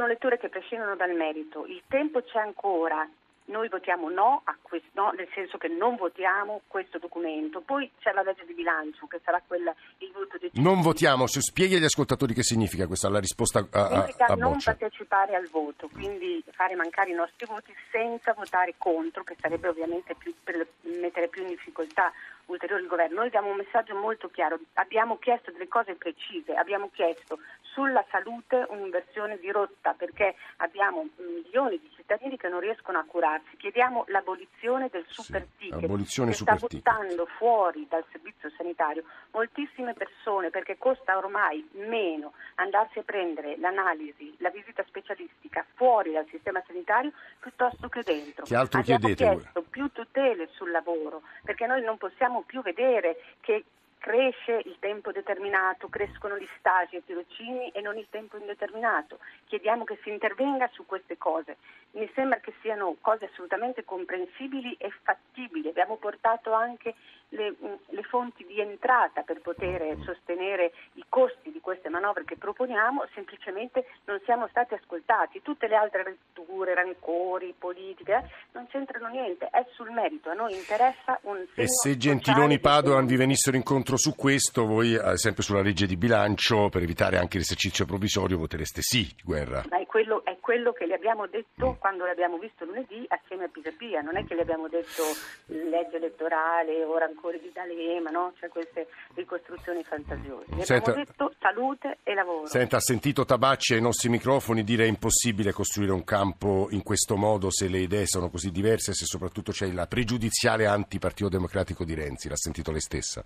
Sono 0.00 0.12
letture 0.12 0.38
che 0.38 0.48
prescindono 0.48 0.96
dal 0.96 1.14
merito. 1.14 1.66
Il 1.66 1.82
tempo 1.86 2.22
c'è 2.22 2.38
ancora. 2.38 3.06
Noi 3.46 3.68
votiamo 3.68 4.08
no, 4.08 4.42
questo, 4.62 4.88
no, 4.94 5.10
nel 5.10 5.28
senso 5.34 5.58
che 5.58 5.68
non 5.68 5.96
votiamo 5.96 6.62
questo 6.68 6.98
documento. 6.98 7.60
Poi 7.60 7.90
c'è 8.00 8.10
la 8.12 8.22
legge 8.22 8.46
di 8.46 8.54
bilancio, 8.54 9.06
che 9.08 9.20
sarà 9.22 9.42
quella, 9.46 9.74
il 9.98 10.10
voto 10.10 10.38
decisivo. 10.38 10.66
Non 10.66 10.80
votiamo, 10.80 11.26
spieghi 11.26 11.74
agli 11.74 11.84
ascoltatori 11.84 12.32
che 12.32 12.42
significa 12.42 12.86
questa, 12.86 13.10
la 13.10 13.20
risposta 13.20 13.58
a, 13.58 13.66
a, 13.68 13.88
significa 13.88 14.24
a 14.24 14.36
non 14.36 14.56
partecipare 14.64 15.36
al 15.36 15.48
voto, 15.48 15.90
quindi 15.92 16.42
fare 16.50 16.74
mancare 16.76 17.10
i 17.10 17.14
nostri 17.14 17.44
voti 17.44 17.74
senza 17.90 18.32
votare 18.32 18.76
contro, 18.78 19.22
che 19.22 19.36
sarebbe 19.38 19.68
ovviamente 19.68 20.14
più, 20.14 20.32
per 20.42 20.66
mettere 20.80 21.28
più 21.28 21.42
in 21.42 21.48
difficoltà 21.48 22.10
ulteriore 22.46 22.82
il 22.82 22.88
governo. 22.88 23.20
Noi 23.20 23.30
diamo 23.30 23.50
un 23.50 23.56
messaggio 23.56 23.94
molto 23.94 24.28
chiaro, 24.28 24.58
abbiamo 24.74 25.18
chiesto 25.18 25.50
delle 25.50 25.68
cose 25.68 25.94
precise, 25.94 26.54
abbiamo 26.54 26.88
chiesto 26.92 27.38
sulla 27.72 28.04
salute 28.10 28.66
un'inversione 28.68 29.38
di 29.38 29.50
rotta 29.50 29.94
perché 29.94 30.34
abbiamo 30.56 31.08
milioni 31.16 31.78
di 31.78 31.90
cittadini 31.94 32.36
che 32.36 32.48
non 32.48 32.60
riescono 32.60 32.98
a 32.98 33.04
curarsi. 33.04 33.56
Chiediamo 33.56 34.04
l'abolizione 34.08 34.88
del 34.90 35.04
super 35.08 35.46
ticket 35.56 36.02
sì, 36.04 36.24
che 36.24 36.32
sta 36.32 36.54
buttando 36.54 37.26
fuori 37.38 37.86
dal 37.88 38.04
servizio 38.10 38.50
sanitario 38.56 39.04
moltissime 39.32 39.94
persone 39.94 40.50
perché 40.50 40.78
costa 40.78 41.16
ormai 41.16 41.68
meno 41.72 42.32
andarsi 42.56 42.98
a 42.98 43.02
prendere 43.02 43.56
l'analisi, 43.58 44.34
la 44.38 44.50
visita 44.50 44.84
specialistica 44.86 45.64
fuori 45.74 46.12
dal 46.12 46.26
sistema 46.30 46.62
sanitario 46.66 47.12
piuttosto 47.38 47.88
che 47.88 48.02
dentro. 48.02 48.44
Che 48.44 48.56
altro 48.56 48.80
abbiamo 48.80 49.06
chiedete 49.06 49.30
chiesto 49.30 49.62
più 49.62 49.90
tutele 49.92 50.48
sul 50.52 50.70
lavoro 50.70 51.22
perché 51.44 51.66
noi 51.66 51.82
non 51.82 51.96
possiamo 51.96 52.42
più 52.42 52.62
vedere 52.62 53.22
che 53.40 53.64
cresce 54.00 54.62
il 54.64 54.76
tempo 54.80 55.12
determinato, 55.12 55.88
crescono 55.88 56.38
gli 56.38 56.48
stagi 56.58 56.96
e 56.96 57.04
tirocini 57.04 57.68
e 57.68 57.82
non 57.82 57.98
il 57.98 58.06
tempo 58.08 58.38
indeterminato. 58.38 59.18
Chiediamo 59.44 59.84
che 59.84 59.98
si 60.02 60.08
intervenga 60.08 60.68
su 60.72 60.86
queste 60.86 61.18
cose. 61.18 61.58
Mi 61.92 62.10
sembra 62.14 62.40
che 62.40 62.54
siano 62.62 62.96
cose 63.02 63.26
assolutamente 63.26 63.84
comprensibili 63.84 64.74
e 64.78 64.90
fattibili. 65.02 65.68
Abbiamo 65.68 65.96
portato 65.96 66.54
anche 66.54 66.94
le, 67.30 67.54
le, 67.88 68.02
fonti 68.02 68.44
di 68.46 68.60
entrata 68.60 69.22
per 69.22 69.40
poter 69.40 69.96
sostenere 70.02 70.72
i 70.94 71.04
costi 71.08 71.50
di 71.52 71.60
queste 71.60 71.88
manovre 71.88 72.24
che 72.24 72.36
proponiamo, 72.36 73.06
semplicemente 73.14 73.86
non 74.04 74.20
siamo 74.24 74.48
stati 74.48 74.74
ascoltati. 74.74 75.42
Tutte 75.42 75.68
le 75.68 75.76
altre 75.76 76.02
letture, 76.04 76.74
rancori, 76.74 77.54
politiche, 77.56 78.12
eh, 78.12 78.24
non 78.52 78.66
c'entrano 78.68 79.08
niente, 79.08 79.48
è 79.50 79.64
sul 79.72 79.90
merito. 79.90 80.30
A 80.30 80.34
noi 80.34 80.56
interessa 80.56 81.18
un 81.22 81.46
E 81.54 81.68
se 81.68 81.96
Gentiloni 81.96 82.58
Padoan 82.58 83.06
vi 83.06 83.16
venissero 83.16 83.56
incontro 83.56 83.96
su 83.96 84.14
questo, 84.16 84.66
voi, 84.66 84.94
eh, 84.94 85.16
sempre 85.16 85.42
sulla 85.42 85.62
legge 85.62 85.86
di 85.86 85.96
bilancio, 85.96 86.68
per 86.68 86.82
evitare 86.82 87.18
anche 87.18 87.38
l'esercizio 87.38 87.86
provvisorio, 87.86 88.38
votereste 88.38 88.80
sì, 88.82 89.08
guerra. 89.22 89.64
Ma 89.70 89.78
è 89.80 89.86
quello, 89.86 90.24
è 90.24 90.36
quello 90.40 90.72
che 90.72 90.86
le 90.86 90.94
abbiamo 90.94 91.26
detto 91.26 91.72
mm. 91.72 91.78
quando 91.78 92.04
l'abbiamo 92.04 92.38
visto 92.38 92.64
lunedì 92.64 93.04
assieme 93.08 93.44
a 93.44 93.48
Pisapia, 93.48 94.00
non 94.00 94.16
è 94.16 94.24
che 94.24 94.34
le 94.34 94.42
abbiamo 94.42 94.68
detto 94.68 95.02
legge 95.46 95.96
elettorale 95.96 96.82
o 96.84 96.98
rancori 96.98 97.19
ancora 97.20 97.36
di 97.36 97.50
D'Alema, 97.52 98.08
no? 98.10 98.32
cioè 98.40 98.48
queste 98.48 98.88
ricostruzioni 99.14 99.84
fantasiose. 99.84 100.46
Senta, 100.64 100.90
abbiamo 100.90 101.04
detto 101.04 101.32
salute 101.38 101.98
e 102.02 102.14
lavoro. 102.14 102.46
Senta, 102.46 102.76
ha 102.76 102.80
sentito 102.80 103.26
Tabacci 103.26 103.74
ai 103.74 103.82
nostri 103.82 104.08
microfoni 104.08 104.64
dire 104.64 104.84
è 104.84 104.88
impossibile 104.88 105.52
costruire 105.52 105.92
un 105.92 106.04
campo 106.04 106.68
in 106.70 106.82
questo 106.82 107.16
modo 107.16 107.50
se 107.50 107.68
le 107.68 107.80
idee 107.80 108.06
sono 108.06 108.30
così 108.30 108.50
diverse, 108.50 108.94
se 108.94 109.04
soprattutto 109.04 109.52
c'è 109.52 109.70
la 109.70 109.86
pregiudiziale 109.86 110.66
anti-Partito 110.66 111.28
Democratico 111.28 111.84
di 111.84 111.94
Renzi, 111.94 112.28
l'ha 112.28 112.36
sentito 112.36 112.70
lei 112.70 112.80
stessa? 112.80 113.22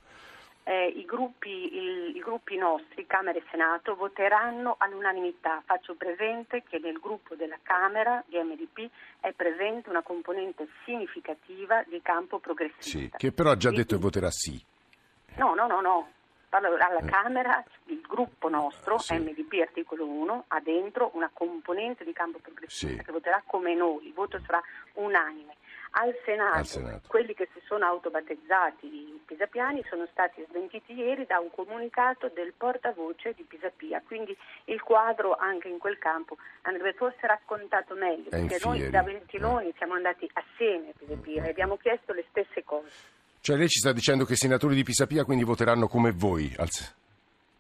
Eh, 0.67 0.87
i, 0.97 1.05
gruppi, 1.05 1.74
gruppi, 2.25 2.57
nostri, 2.57 3.07
Camera 3.07 3.39
e 3.39 3.45
Senato, 3.51 3.95
voteranno 3.95 4.77
all'unanimità. 4.79 5.63
Faccio 5.65 5.95
presente 5.95 6.63
che 6.67 6.79
nel 6.79 6.99
gruppo 6.99 7.35
della 7.35 7.59
Camera 7.63 8.25
di 8.27 8.37
MDP 8.39 8.91
è 9.21 9.33
presente 9.33 9.91
una 9.91 10.03
componente 10.03 10.67
significativa 10.85 11.85
di 11.87 12.01
campo 12.03 12.39
progressista. 12.39 12.99
Sì, 12.99 13.11
che 13.17 13.33
però 13.33 13.51
ha 13.51 13.57
già 13.57 13.71
detto 13.71 13.97
che 13.97 14.03
voterà 14.03 14.31
sì. 14.31 14.61
No, 15.37 15.55
no, 15.55 15.67
no, 15.67 15.81
no. 15.81 16.09
alla 16.51 16.99
eh. 16.99 17.05
Camera 17.05 17.63
il 17.87 18.01
gruppo 18.01 18.49
nostro, 18.49 18.99
sì. 18.99 19.15
MDP 19.15 19.61
articolo 19.61 20.07
1, 20.07 20.45
ha 20.49 20.61
dentro 20.61 21.11
una 21.15 21.31
componente 21.33 22.05
di 22.05 22.13
campo 22.13 22.39
progressista 22.39 22.97
sì. 22.97 23.05
che 23.05 23.13
voterà 23.13 23.43
come 23.47 23.75
noi, 23.75 24.07
il 24.07 24.15
voto 24.15 24.41
sarà 24.41 24.63
unanime. 24.95 25.57
Al 25.97 26.13
Senato, 26.25 26.59
Al 26.59 26.67
Senato, 26.67 27.07
quelli 27.07 27.35
che 27.35 27.49
si 27.53 27.61
sono 27.67 27.87
autobattezzati 27.87 28.87
i 28.87 29.21
pisapiani 29.25 29.85
sono 29.89 30.09
stati 30.11 30.45
smentiti 30.51 30.93
ieri 30.93 31.25
da 31.25 31.39
un 31.39 31.51
comunicato 31.53 32.29
del 32.35 32.53
portavoce 32.57 33.33
di 33.35 33.45
Pisapia, 33.45 34.03
quindi 34.05 34.37
il 34.65 34.83
quadro 34.83 35.37
anche 35.37 35.69
in 35.69 35.79
quel 35.79 35.97
campo 35.99 36.37
andrebbe 36.63 36.95
forse 36.95 37.27
raccontato 37.29 37.95
meglio, 37.95 38.31
È 38.31 38.45
perché 38.45 38.59
noi 38.65 38.91
da 38.91 39.03
Ventiloni 39.03 39.69
eh. 39.69 39.75
siamo 39.77 39.95
andati 39.95 40.29
assieme 40.33 40.89
a 40.89 40.93
Pisapia 40.99 41.45
e 41.45 41.51
abbiamo 41.51 41.77
chiesto 41.77 42.13
le 42.13 42.25
stesse 42.29 42.65
cose. 42.65 42.91
Cioè 43.41 43.57
lei 43.57 43.69
ci 43.69 43.79
sta 43.79 43.93
dicendo 43.93 44.25
che 44.25 44.33
i 44.33 44.37
senatori 44.37 44.75
di 44.75 44.83
Pisapia 44.83 45.23
quindi 45.23 45.45
voteranno 45.45 45.87
come 45.87 46.11
voi? 46.11 46.53
Al... 46.57 46.69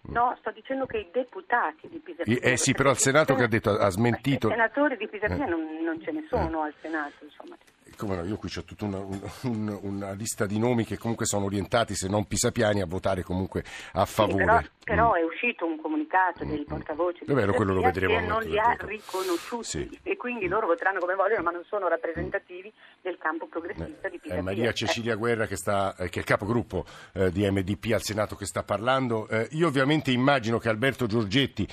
No, 0.07 0.37
sto 0.41 0.50
dicendo 0.50 0.87
che 0.87 0.99
i 0.99 1.09
deputati 1.12 1.88
di 1.88 1.99
Pisapia. 1.99 2.37
Eh 2.41 2.57
sì, 2.57 2.73
però 2.73 2.91
al 2.91 2.99
Senato 2.99 3.35
che 3.37 3.45
ha 3.45 3.49
detto 3.49 3.71
ha 3.71 3.91
smentito. 3.91 4.49
I 4.49 4.50
senatori 4.50 4.97
di 4.97 5.07
Pisapia 5.07 5.45
eh. 5.45 5.49
non, 5.49 5.83
non, 5.85 6.03
ce 6.03 6.11
ne 6.11 6.26
sono 6.29 6.64
eh. 6.64 6.69
al 6.69 6.75
Senato, 6.81 7.25
insomma 7.25 7.57
come 7.96 8.16
no, 8.16 8.24
io 8.24 8.36
qui 8.36 8.50
ho 8.56 8.64
tutta 8.64 8.84
una, 8.84 8.98
una, 9.42 9.78
una, 9.82 10.12
lista 10.12 10.46
di 10.46 10.58
nomi 10.58 10.84
che 10.84 10.98
comunque 10.98 11.26
sono 11.26 11.46
orientati, 11.46 11.94
se 11.94 12.08
non 12.08 12.26
pisapiani, 12.26 12.80
a 12.80 12.86
votare 12.86 13.22
comunque 13.22 13.64
a 13.92 14.04
favore. 14.04 14.38
Sì, 14.38 14.44
però, 14.44 14.60
però 14.84 15.10
mm. 15.10 15.14
è 15.14 15.22
uscito 15.24 15.66
un 15.66 15.80
comunicato 15.80 16.44
mm. 16.44 16.48
dei 16.48 16.64
portavoce 16.64 17.24
Vabbè, 17.26 17.46
quello 17.54 17.74
lo 17.74 17.82
vedremo 17.82 18.18
che 18.18 18.26
non 18.26 18.42
li 18.42 18.58
ha 18.58 18.76
riconosciuti 18.78 19.64
sì. 19.64 20.00
e 20.02 20.16
quindi 20.16 20.46
loro 20.46 20.66
voteranno 20.66 20.98
come 20.98 21.14
vogliono, 21.14 21.42
ma 21.42 21.50
non 21.50 21.64
sono 21.68 21.88
rappresentativi 21.88 22.72
del 23.00 23.18
campo 23.18 23.46
progressista 23.46 24.08
eh, 24.08 24.10
di 24.10 24.18
Pisapia. 24.18 24.42
Maria 24.42 24.72
Cecilia 24.72 25.14
Guerra, 25.16 25.46
che, 25.46 25.56
sta, 25.56 25.94
eh, 25.96 26.08
che 26.08 26.16
è 26.16 26.18
il 26.20 26.24
capogruppo 26.24 26.84
eh, 27.12 27.30
di 27.30 27.48
MDP 27.48 27.92
al 27.92 28.02
Senato, 28.02 28.36
che 28.36 28.46
sta 28.46 28.62
parlando. 28.62 29.28
Eh, 29.28 29.48
io 29.52 29.66
ovviamente 29.66 30.10
immagino 30.10 30.58
che 30.58 30.68
Alberto 30.68 31.06
Giorgetti 31.06 31.66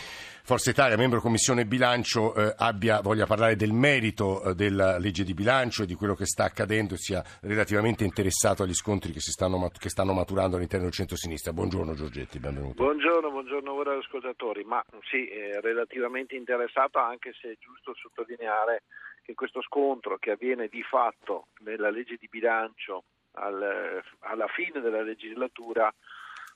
Forza 0.43 0.71
Italia, 0.71 0.97
membro 0.97 1.21
Commissione 1.21 1.65
Bilancio, 1.65 2.33
eh, 2.33 2.55
abbia, 2.57 2.99
voglia 3.01 3.27
parlare 3.27 3.55
del 3.55 3.73
merito 3.73 4.43
eh, 4.43 4.55
della 4.55 4.97
legge 4.97 5.23
di 5.23 5.35
bilancio 5.35 5.83
e 5.83 5.85
di 5.85 5.93
quello 5.93 6.15
che 6.15 6.25
sta 6.25 6.45
accadendo 6.45 6.95
e 6.95 6.97
sia 6.97 7.23
relativamente 7.41 8.03
interessato 8.03 8.63
agli 8.63 8.73
scontri 8.73 9.11
che, 9.11 9.19
stanno, 9.19 9.69
che 9.77 9.89
stanno, 9.89 10.13
maturando 10.13 10.55
all'interno 10.55 10.85
del 10.85 10.93
centro-sinistra. 10.93 11.53
Buongiorno 11.53 11.93
Giorgetti, 11.93 12.39
benvenuto. 12.39 12.83
Buongiorno, 12.83 13.29
buongiorno 13.29 13.69
a 13.69 13.83
voi 13.83 13.99
ascoltatori. 13.99 14.63
Ma 14.63 14.83
sì, 15.11 15.27
eh, 15.27 15.61
relativamente 15.61 16.35
interessato 16.35 16.97
anche 16.97 17.33
se 17.39 17.51
è 17.51 17.57
giusto 17.59 17.93
sottolineare 17.93 18.83
che 19.21 19.35
questo 19.35 19.61
scontro 19.61 20.17
che 20.17 20.31
avviene 20.31 20.67
di 20.67 20.81
fatto 20.81 21.49
nella 21.59 21.91
legge 21.91 22.17
di 22.19 22.27
bilancio 22.27 23.03
al, 23.33 24.01
alla 24.21 24.47
fine 24.47 24.81
della 24.81 25.03
legislatura 25.03 25.93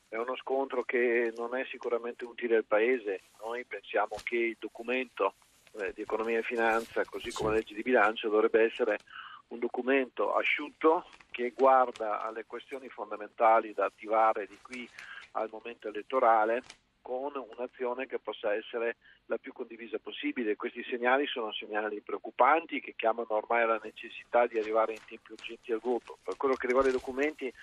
è 0.09 0.17
uno 0.17 0.35
scontro 0.35 0.83
che 0.83 1.33
non 1.35 1.55
è 1.55 1.65
sicuramente 1.65 2.25
utile 2.25 2.57
al 2.57 2.65
Paese. 2.65 3.21
Noi 3.41 3.63
pensiamo 3.65 4.15
che 4.23 4.37
il 4.37 4.57
documento 4.59 5.35
eh, 5.79 5.91
di 5.93 6.01
economia 6.01 6.39
e 6.39 6.43
finanza, 6.43 7.03
così 7.05 7.31
come 7.31 7.49
la 7.49 7.55
legge 7.57 7.73
di 7.73 7.81
bilancio, 7.81 8.29
dovrebbe 8.29 8.63
essere 8.63 8.99
un 9.47 9.59
documento 9.59 10.33
asciutto 10.33 11.05
che 11.31 11.53
guarda 11.55 12.21
alle 12.21 12.45
questioni 12.45 12.89
fondamentali 12.89 13.73
da 13.73 13.85
attivare 13.85 14.47
di 14.47 14.57
qui 14.61 14.89
al 15.31 15.49
momento 15.51 15.87
elettorale 15.87 16.63
con 17.01 17.33
un'azione 17.35 18.07
che 18.07 18.17
possa 18.17 18.55
essere 18.55 18.95
la 19.25 19.37
più 19.37 19.53
condivisa 19.53 19.99
possibile. 19.99 20.55
Questi 20.55 20.83
segnali 20.83 21.27
sono 21.27 21.51
segnali 21.51 22.01
preoccupanti 22.01 22.79
che 22.79 22.95
chiamano 22.95 23.27
ormai 23.29 23.61
alla 23.61 23.79
necessità 23.83 24.47
di 24.47 24.57
arrivare 24.57 24.93
in 24.93 24.99
tempi 25.05 25.33
urgenti 25.33 25.71
al 25.71 25.79
voto. 25.79 26.17
Per 26.23 26.35
quello 26.35 26.55
che 26.55 26.65
riguarda 26.65 26.89
i 26.89 26.93
documenti 26.93 27.53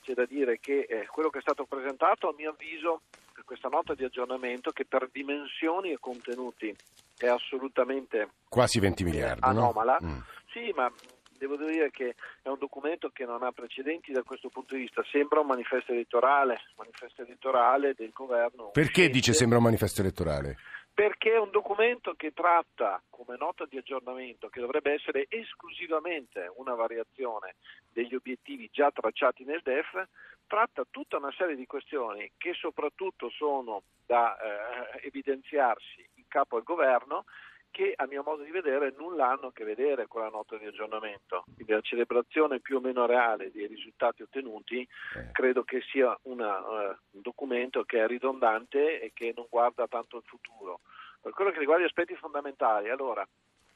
c'è 0.00 0.14
da 0.14 0.24
dire 0.26 0.58
che 0.60 0.86
eh, 0.88 1.06
quello 1.06 1.30
che 1.30 1.38
è 1.38 1.42
stato 1.42 1.64
presentato 1.64 2.28
a 2.28 2.34
mio 2.36 2.50
avviso 2.50 3.02
questa 3.44 3.68
nota 3.68 3.94
di 3.94 4.04
aggiornamento 4.04 4.70
che 4.70 4.84
per 4.84 5.08
dimensioni 5.10 5.90
e 5.90 5.98
contenuti 5.98 6.72
è 7.18 7.26
assolutamente 7.26 8.28
quasi 8.48 8.78
20 8.78 9.02
miliardi 9.02 9.40
anomala 9.42 9.96
no? 10.00 10.06
mm. 10.08 10.18
sì 10.52 10.72
ma 10.74 10.88
devo 11.36 11.56
dire 11.56 11.90
che 11.90 12.14
è 12.42 12.48
un 12.48 12.58
documento 12.58 13.08
che 13.08 13.24
non 13.24 13.42
ha 13.42 13.50
precedenti 13.50 14.12
da 14.12 14.22
questo 14.22 14.50
punto 14.50 14.76
di 14.76 14.82
vista 14.82 15.02
sembra 15.10 15.40
un 15.40 15.48
manifesto 15.48 15.90
elettorale 15.90 16.60
manifesto 16.76 17.22
elettorale 17.22 17.94
del 17.96 18.10
governo 18.14 18.70
perché 18.70 19.08
dice 19.08 19.32
sembra 19.32 19.58
un 19.58 19.64
manifesto 19.64 20.00
elettorale? 20.00 20.56
Perché 21.00 21.32
è 21.32 21.38
un 21.38 21.48
documento 21.48 22.12
che 22.12 22.34
tratta 22.34 23.02
come 23.08 23.38
nota 23.38 23.64
di 23.64 23.78
aggiornamento, 23.78 24.50
che 24.50 24.60
dovrebbe 24.60 24.92
essere 24.92 25.24
esclusivamente 25.30 26.52
una 26.56 26.74
variazione 26.74 27.54
degli 27.90 28.14
obiettivi 28.14 28.68
già 28.70 28.90
tracciati 28.90 29.44
nel 29.44 29.62
DEF, 29.62 30.06
tratta 30.46 30.84
tutta 30.90 31.16
una 31.16 31.32
serie 31.38 31.56
di 31.56 31.64
questioni 31.64 32.30
che 32.36 32.52
soprattutto 32.52 33.30
sono 33.30 33.84
da 34.04 34.36
eh, 34.36 35.06
evidenziarsi 35.06 36.06
in 36.16 36.24
capo 36.28 36.56
al 36.56 36.64
governo 36.64 37.24
che 37.70 37.92
a 37.94 38.06
mio 38.06 38.22
modo 38.22 38.42
di 38.42 38.50
vedere 38.50 38.94
nulla 38.96 39.30
hanno 39.30 39.48
a 39.48 39.52
che 39.52 39.64
vedere 39.64 40.06
con 40.06 40.22
la 40.22 40.28
nota 40.28 40.56
di 40.56 40.66
aggiornamento. 40.66 41.44
Quindi 41.54 41.72
la 41.72 41.80
celebrazione 41.80 42.60
più 42.60 42.76
o 42.76 42.80
meno 42.80 43.06
reale 43.06 43.50
dei 43.50 43.66
risultati 43.66 44.22
ottenuti 44.22 44.80
eh. 44.80 45.30
credo 45.32 45.62
che 45.62 45.80
sia 45.90 46.16
una, 46.22 46.58
uh, 46.58 46.96
un 47.10 47.20
documento 47.20 47.84
che 47.84 48.02
è 48.02 48.06
ridondante 48.06 49.00
e 49.00 49.12
che 49.14 49.32
non 49.34 49.46
guarda 49.48 49.86
tanto 49.86 50.16
il 50.18 50.24
futuro. 50.26 50.80
Per 51.20 51.32
quello 51.32 51.50
che 51.50 51.58
riguarda 51.58 51.84
gli 51.84 51.88
aspetti 51.88 52.14
fondamentali, 52.16 52.88
allora 52.88 53.26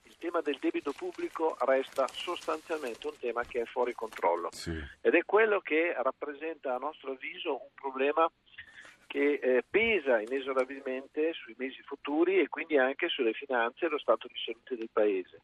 il 0.03 0.17
tema 0.19 0.41
del 0.41 0.59
debito 0.61 0.93
pubblico 0.93 1.57
resta 1.61 2.07
sostanzialmente 2.09 3.07
un 3.07 3.19
tema 3.19 3.43
che 3.45 3.63
è 3.63 3.65
fuori 3.65 3.95
controllo 3.95 4.49
sì. 4.53 4.73
ed 5.01 5.15
è 5.15 5.25
quello 5.25 5.61
che 5.61 5.95
rappresenta 5.97 6.75
a 6.75 6.79
nostro 6.79 7.13
avviso 7.13 7.53
un 7.53 7.71
problema 7.75 8.31
che 9.15 9.39
eh, 9.41 9.63
pesa 9.71 10.21
inesorabilmente 10.21 11.33
sui 11.35 11.55
mesi 11.57 11.81
futuri 11.83 12.41
e 12.41 12.49
quindi 12.49 12.79
anche 12.79 13.09
sulle 13.09 13.33
finanze 13.33 13.85
e 13.85 13.89
lo 13.89 13.99
stato 13.99 14.27
di 14.27 14.35
salute 14.45 14.77
del 14.77 14.89
Paese. 14.93 15.41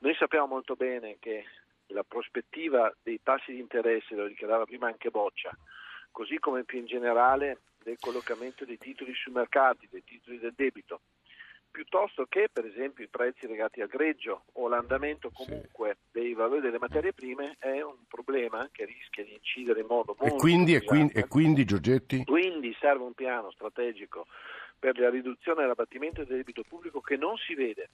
Noi 0.00 0.14
sappiamo 0.14 0.46
molto 0.46 0.74
bene 0.74 1.16
che 1.18 1.42
la 1.86 2.02
prospettiva 2.02 2.94
dei 3.02 3.18
tassi 3.22 3.52
di 3.52 3.60
interesse, 3.60 4.14
lo 4.14 4.28
dichiarava 4.28 4.66
prima 4.66 4.88
anche 4.88 5.08
Boccia, 5.08 5.56
così 6.10 6.38
come 6.38 6.64
più 6.64 6.80
in 6.80 6.84
generale 6.84 7.60
del 7.82 7.96
collocamento 7.98 8.66
dei 8.66 8.76
titoli 8.76 9.14
sui 9.14 9.32
mercati, 9.32 9.88
dei 9.90 10.04
titoli 10.04 10.38
del 10.38 10.52
debito, 10.54 11.00
piuttosto 11.70 12.26
che 12.28 12.48
per 12.52 12.64
esempio 12.64 13.04
i 13.04 13.08
prezzi 13.08 13.46
legati 13.46 13.80
al 13.80 13.88
greggio 13.88 14.44
o 14.54 14.68
l'andamento 14.68 15.30
comunque 15.30 15.96
sì. 16.00 16.20
dei 16.20 16.34
valori 16.34 16.60
delle 16.60 16.78
materie 16.78 17.12
prime 17.12 17.56
è 17.58 17.80
un 17.80 18.06
problema 18.08 18.68
che 18.72 18.84
rischia 18.84 19.24
di 19.24 19.34
incidere 19.34 19.80
in 19.80 19.86
modo 19.86 20.16
molto 20.18 20.34
e 20.34 20.38
quindi, 20.38 20.74
e 20.74 20.82
quindi, 20.82 21.12
e 21.14 21.28
quindi 21.28 21.64
Giorgetti? 21.64 22.24
Quindi 22.24 22.74
serve 22.80 23.04
un 23.04 23.14
piano 23.14 23.50
strategico 23.50 24.26
per 24.78 24.98
la 24.98 25.10
riduzione 25.10 25.62
e 25.62 25.66
l'abbattimento 25.66 26.24
del 26.24 26.38
debito 26.38 26.62
pubblico 26.66 27.00
che 27.00 27.16
non 27.16 27.36
si 27.36 27.54
vede 27.54 27.88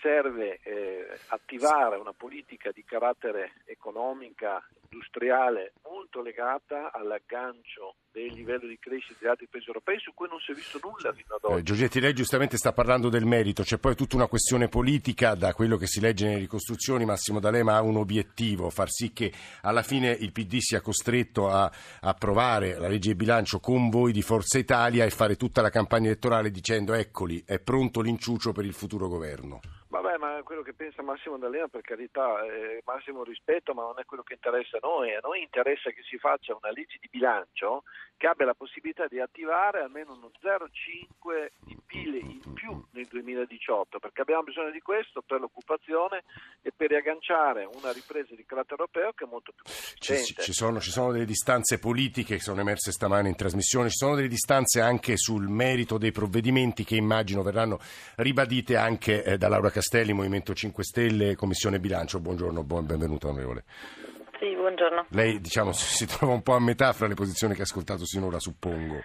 serve 0.00 0.60
eh, 0.62 1.06
attivare 1.28 1.96
una 1.96 2.12
politica 2.12 2.70
di 2.70 2.84
carattere 2.84 3.54
economica, 3.64 4.64
industriale 4.90 5.72
molto 5.82 6.22
legata 6.22 6.92
all'aggancio 6.92 7.96
del 8.26 8.32
livello 8.34 8.66
di 8.66 8.78
crescita 8.78 9.18
di 9.20 9.26
altri 9.26 9.46
paesi 9.48 9.68
europei 9.68 9.98
su 10.00 10.12
cui 10.14 10.28
non 10.28 10.38
si 10.40 10.52
è 10.52 10.54
visto 10.54 10.80
nulla 10.82 11.12
fino 11.12 11.34
ad 11.34 11.44
oggi. 11.44 11.60
Eh, 11.60 11.62
Giorgetti, 11.62 12.00
lei 12.00 12.14
giustamente 12.14 12.56
sta 12.56 12.72
parlando 12.72 13.08
del 13.08 13.24
merito, 13.24 13.62
c'è 13.62 13.78
poi 13.78 13.94
tutta 13.94 14.16
una 14.16 14.26
questione 14.26 14.68
politica, 14.68 15.34
da 15.34 15.54
quello 15.54 15.76
che 15.76 15.86
si 15.86 16.00
legge 16.00 16.26
nelle 16.26 16.40
ricostruzioni, 16.40 17.04
Massimo 17.04 17.40
D'Alema 17.40 17.76
ha 17.76 17.82
un 17.82 17.96
obiettivo, 17.96 18.70
far 18.70 18.90
sì 18.90 19.12
che 19.12 19.32
alla 19.62 19.82
fine 19.82 20.10
il 20.10 20.32
PD 20.32 20.58
sia 20.58 20.80
costretto 20.80 21.48
a 21.48 21.70
approvare 22.00 22.78
la 22.78 22.88
legge 22.88 23.10
di 23.10 23.16
bilancio 23.16 23.60
con 23.60 23.88
voi 23.88 24.12
di 24.12 24.22
Forza 24.22 24.58
Italia 24.58 25.04
e 25.04 25.10
fare 25.10 25.36
tutta 25.36 25.62
la 25.62 25.70
campagna 25.70 26.06
elettorale 26.06 26.50
dicendo 26.50 26.94
eccoli, 26.94 27.42
è 27.46 27.58
pronto 27.60 28.00
l'inciucio 28.00 28.52
per 28.52 28.64
il 28.64 28.74
futuro 28.74 29.08
governo. 29.08 29.60
Vabbè, 30.00 30.16
ma 30.16 30.40
quello 30.44 30.62
che 30.62 30.74
pensa 30.74 31.02
Massimo 31.02 31.38
D'Alema, 31.38 31.66
per 31.66 31.80
carità, 31.80 32.44
è 32.44 32.78
massimo 32.84 33.24
rispetto, 33.24 33.74
ma 33.74 33.82
non 33.82 33.98
è 33.98 34.04
quello 34.04 34.22
che 34.22 34.34
interessa 34.34 34.76
a 34.76 34.86
noi. 34.86 35.12
A 35.12 35.20
noi 35.20 35.42
interessa 35.42 35.90
che 35.90 36.02
si 36.08 36.18
faccia 36.18 36.54
una 36.54 36.70
legge 36.70 36.98
di 37.00 37.08
bilancio 37.10 37.82
che 38.16 38.28
abbia 38.28 38.46
la 38.46 38.54
possibilità 38.54 39.06
di 39.08 39.18
attivare 39.18 39.80
almeno 39.80 40.12
uno 40.12 40.30
0,5 40.40 41.50
di 41.64 41.76
PIL 41.84 42.14
in 42.14 42.52
più 42.52 42.80
nel 42.92 43.06
2018, 43.06 43.98
perché 43.98 44.20
abbiamo 44.20 44.42
bisogno 44.42 44.70
di 44.70 44.80
questo 44.80 45.22
per 45.22 45.40
l'occupazione 45.40 46.22
e 46.62 46.72
per 46.74 46.90
riagganciare 46.90 47.64
una 47.64 47.92
ripresa 47.92 48.34
di 48.36 48.44
carattere 48.44 48.80
europeo 48.80 49.12
che 49.12 49.24
è 49.24 49.28
molto 49.28 49.52
più 49.52 49.64
consistente. 49.64 50.22
Ci, 50.22 50.34
ci, 50.34 50.52
sono, 50.52 50.80
ci 50.80 50.90
sono 50.90 51.10
delle 51.10 51.24
distanze 51.24 51.78
politiche 51.78 52.36
che 52.36 52.42
sono 52.42 52.60
emerse 52.60 52.92
stamane 52.92 53.28
in 53.28 53.36
trasmissione, 53.36 53.88
ci 53.88 53.96
sono 53.96 54.14
delle 54.14 54.28
distanze 54.28 54.80
anche 54.80 55.16
sul 55.16 55.48
merito 55.48 55.98
dei 55.98 56.12
provvedimenti 56.12 56.84
che 56.84 56.94
immagino 56.94 57.42
verranno 57.42 57.80
ribadite 58.16 58.76
anche 58.76 59.24
eh, 59.24 59.38
da 59.38 59.48
Laura 59.48 59.70
Castelli, 59.88 60.12
Movimento 60.12 60.52
5 60.52 60.84
Stelle, 60.84 61.34
Commissione 61.34 61.80
Bilancio. 61.80 62.20
Buongiorno, 62.20 62.62
buon 62.62 62.84
benvenuto 62.84 63.28
onorevole. 63.28 63.64
Sì, 64.38 64.54
buongiorno. 64.54 65.06
Lei 65.12 65.40
diciamo, 65.40 65.72
si 65.72 66.06
trova 66.06 66.34
un 66.34 66.42
po' 66.42 66.52
a 66.52 66.60
metà 66.60 66.92
fra 66.92 67.06
le 67.06 67.14
posizioni 67.14 67.54
che 67.54 67.60
ha 67.60 67.64
ascoltato 67.64 68.04
sinora, 68.04 68.38
suppongo. 68.38 69.00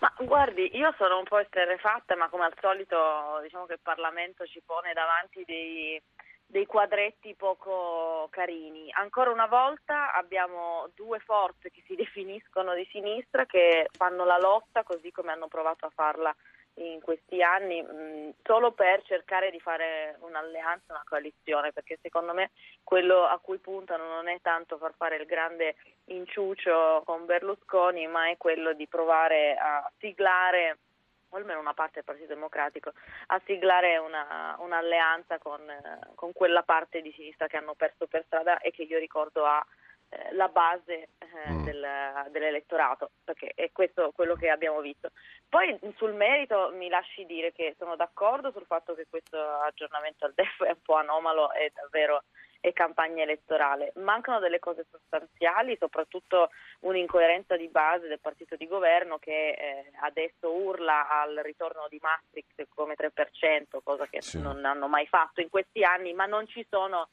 Ma 0.00 0.12
guardi, 0.18 0.76
io 0.76 0.94
sono 0.98 1.16
un 1.16 1.24
po' 1.24 1.38
esterrefatta, 1.38 2.16
ma 2.16 2.28
come 2.28 2.44
al 2.44 2.52
solito 2.60 3.40
diciamo 3.42 3.64
che 3.64 3.72
il 3.72 3.80
Parlamento 3.82 4.44
ci 4.44 4.60
pone 4.62 4.92
davanti 4.92 5.42
dei, 5.46 5.98
dei 6.44 6.66
quadretti 6.66 7.34
poco 7.34 8.28
carini. 8.28 8.92
Ancora 8.92 9.30
una 9.30 9.46
volta 9.46 10.12
abbiamo 10.12 10.90
due 10.94 11.18
forze 11.20 11.70
che 11.70 11.82
si 11.86 11.94
definiscono 11.96 12.74
di 12.74 12.86
sinistra 12.90 13.46
che 13.46 13.88
fanno 13.90 14.26
la 14.26 14.36
lotta 14.36 14.82
così 14.82 15.10
come 15.12 15.32
hanno 15.32 15.48
provato 15.48 15.86
a 15.86 15.92
farla 15.94 16.36
in 16.76 17.00
questi 17.00 17.42
anni 17.42 17.82
mh, 17.82 18.34
solo 18.42 18.72
per 18.72 19.02
cercare 19.04 19.50
di 19.50 19.60
fare 19.60 20.16
un'alleanza, 20.20 20.92
una 20.92 21.04
coalizione, 21.06 21.72
perché 21.72 21.98
secondo 22.02 22.32
me 22.32 22.50
quello 22.82 23.24
a 23.24 23.38
cui 23.38 23.58
puntano 23.58 24.06
non 24.06 24.28
è 24.28 24.38
tanto 24.42 24.76
far 24.76 24.92
fare 24.96 25.16
il 25.16 25.26
grande 25.26 25.76
inciucio 26.06 27.02
con 27.04 27.24
Berlusconi, 27.24 28.06
ma 28.06 28.28
è 28.28 28.36
quello 28.36 28.72
di 28.74 28.86
provare 28.86 29.56
a 29.56 29.90
siglare 29.98 30.78
o 31.30 31.36
almeno 31.36 31.58
una 31.58 31.74
parte 31.74 31.94
del 31.94 32.04
Partito 32.04 32.28
Democratico, 32.34 32.92
a 33.26 33.40
siglare 33.44 33.96
una, 33.98 34.54
un'alleanza 34.58 35.38
con, 35.38 35.60
con, 36.14 36.32
quella 36.32 36.62
parte 36.62 37.02
di 37.02 37.12
sinistra 37.12 37.48
che 37.48 37.56
hanno 37.56 37.74
perso 37.74 38.06
per 38.06 38.22
strada 38.26 38.58
e 38.58 38.70
che 38.70 38.82
io 38.84 38.98
ricordo 38.98 39.44
ha 39.44 39.64
eh, 40.08 40.32
la 40.34 40.48
base 40.48 41.08
eh, 41.18 41.50
mm. 41.50 41.64
del, 41.64 41.86
dell'elettorato, 42.30 43.10
perché 43.24 43.52
è 43.54 43.70
questo 43.72 44.12
quello 44.14 44.34
che 44.34 44.50
abbiamo 44.50 44.80
visto. 44.80 45.10
Poi 45.48 45.78
sul 45.96 46.14
merito 46.14 46.70
mi 46.74 46.88
lasci 46.88 47.26
dire 47.26 47.52
che 47.52 47.74
sono 47.78 47.96
d'accordo 47.96 48.52
sul 48.52 48.66
fatto 48.66 48.94
che 48.94 49.06
questo 49.08 49.38
aggiornamento 49.38 50.24
al 50.24 50.32
DEF 50.34 50.62
è 50.62 50.70
un 50.70 50.82
po' 50.82 50.94
anomalo 50.94 51.52
e 51.52 51.72
davvero 51.74 52.22
è 52.60 52.72
campagna 52.72 53.22
elettorale. 53.22 53.92
Mancano 53.96 54.38
delle 54.38 54.58
cose 54.58 54.86
sostanziali, 54.90 55.76
soprattutto 55.78 56.50
un'incoerenza 56.80 57.56
di 57.56 57.68
base 57.68 58.08
del 58.08 58.20
partito 58.20 58.56
di 58.56 58.66
governo 58.66 59.18
che 59.18 59.50
eh, 59.50 59.90
adesso 60.00 60.50
urla 60.50 61.08
al 61.08 61.36
ritorno 61.42 61.86
di 61.88 61.98
Maastricht 62.00 62.66
come 62.74 62.94
3%, 62.96 63.78
cosa 63.82 64.06
che 64.06 64.20
sì. 64.22 64.40
non 64.40 64.64
hanno 64.64 64.88
mai 64.88 65.06
fatto 65.06 65.40
in 65.40 65.48
questi 65.48 65.84
anni, 65.84 66.12
ma 66.12 66.26
non 66.26 66.46
ci 66.48 66.66
sono 66.68 67.08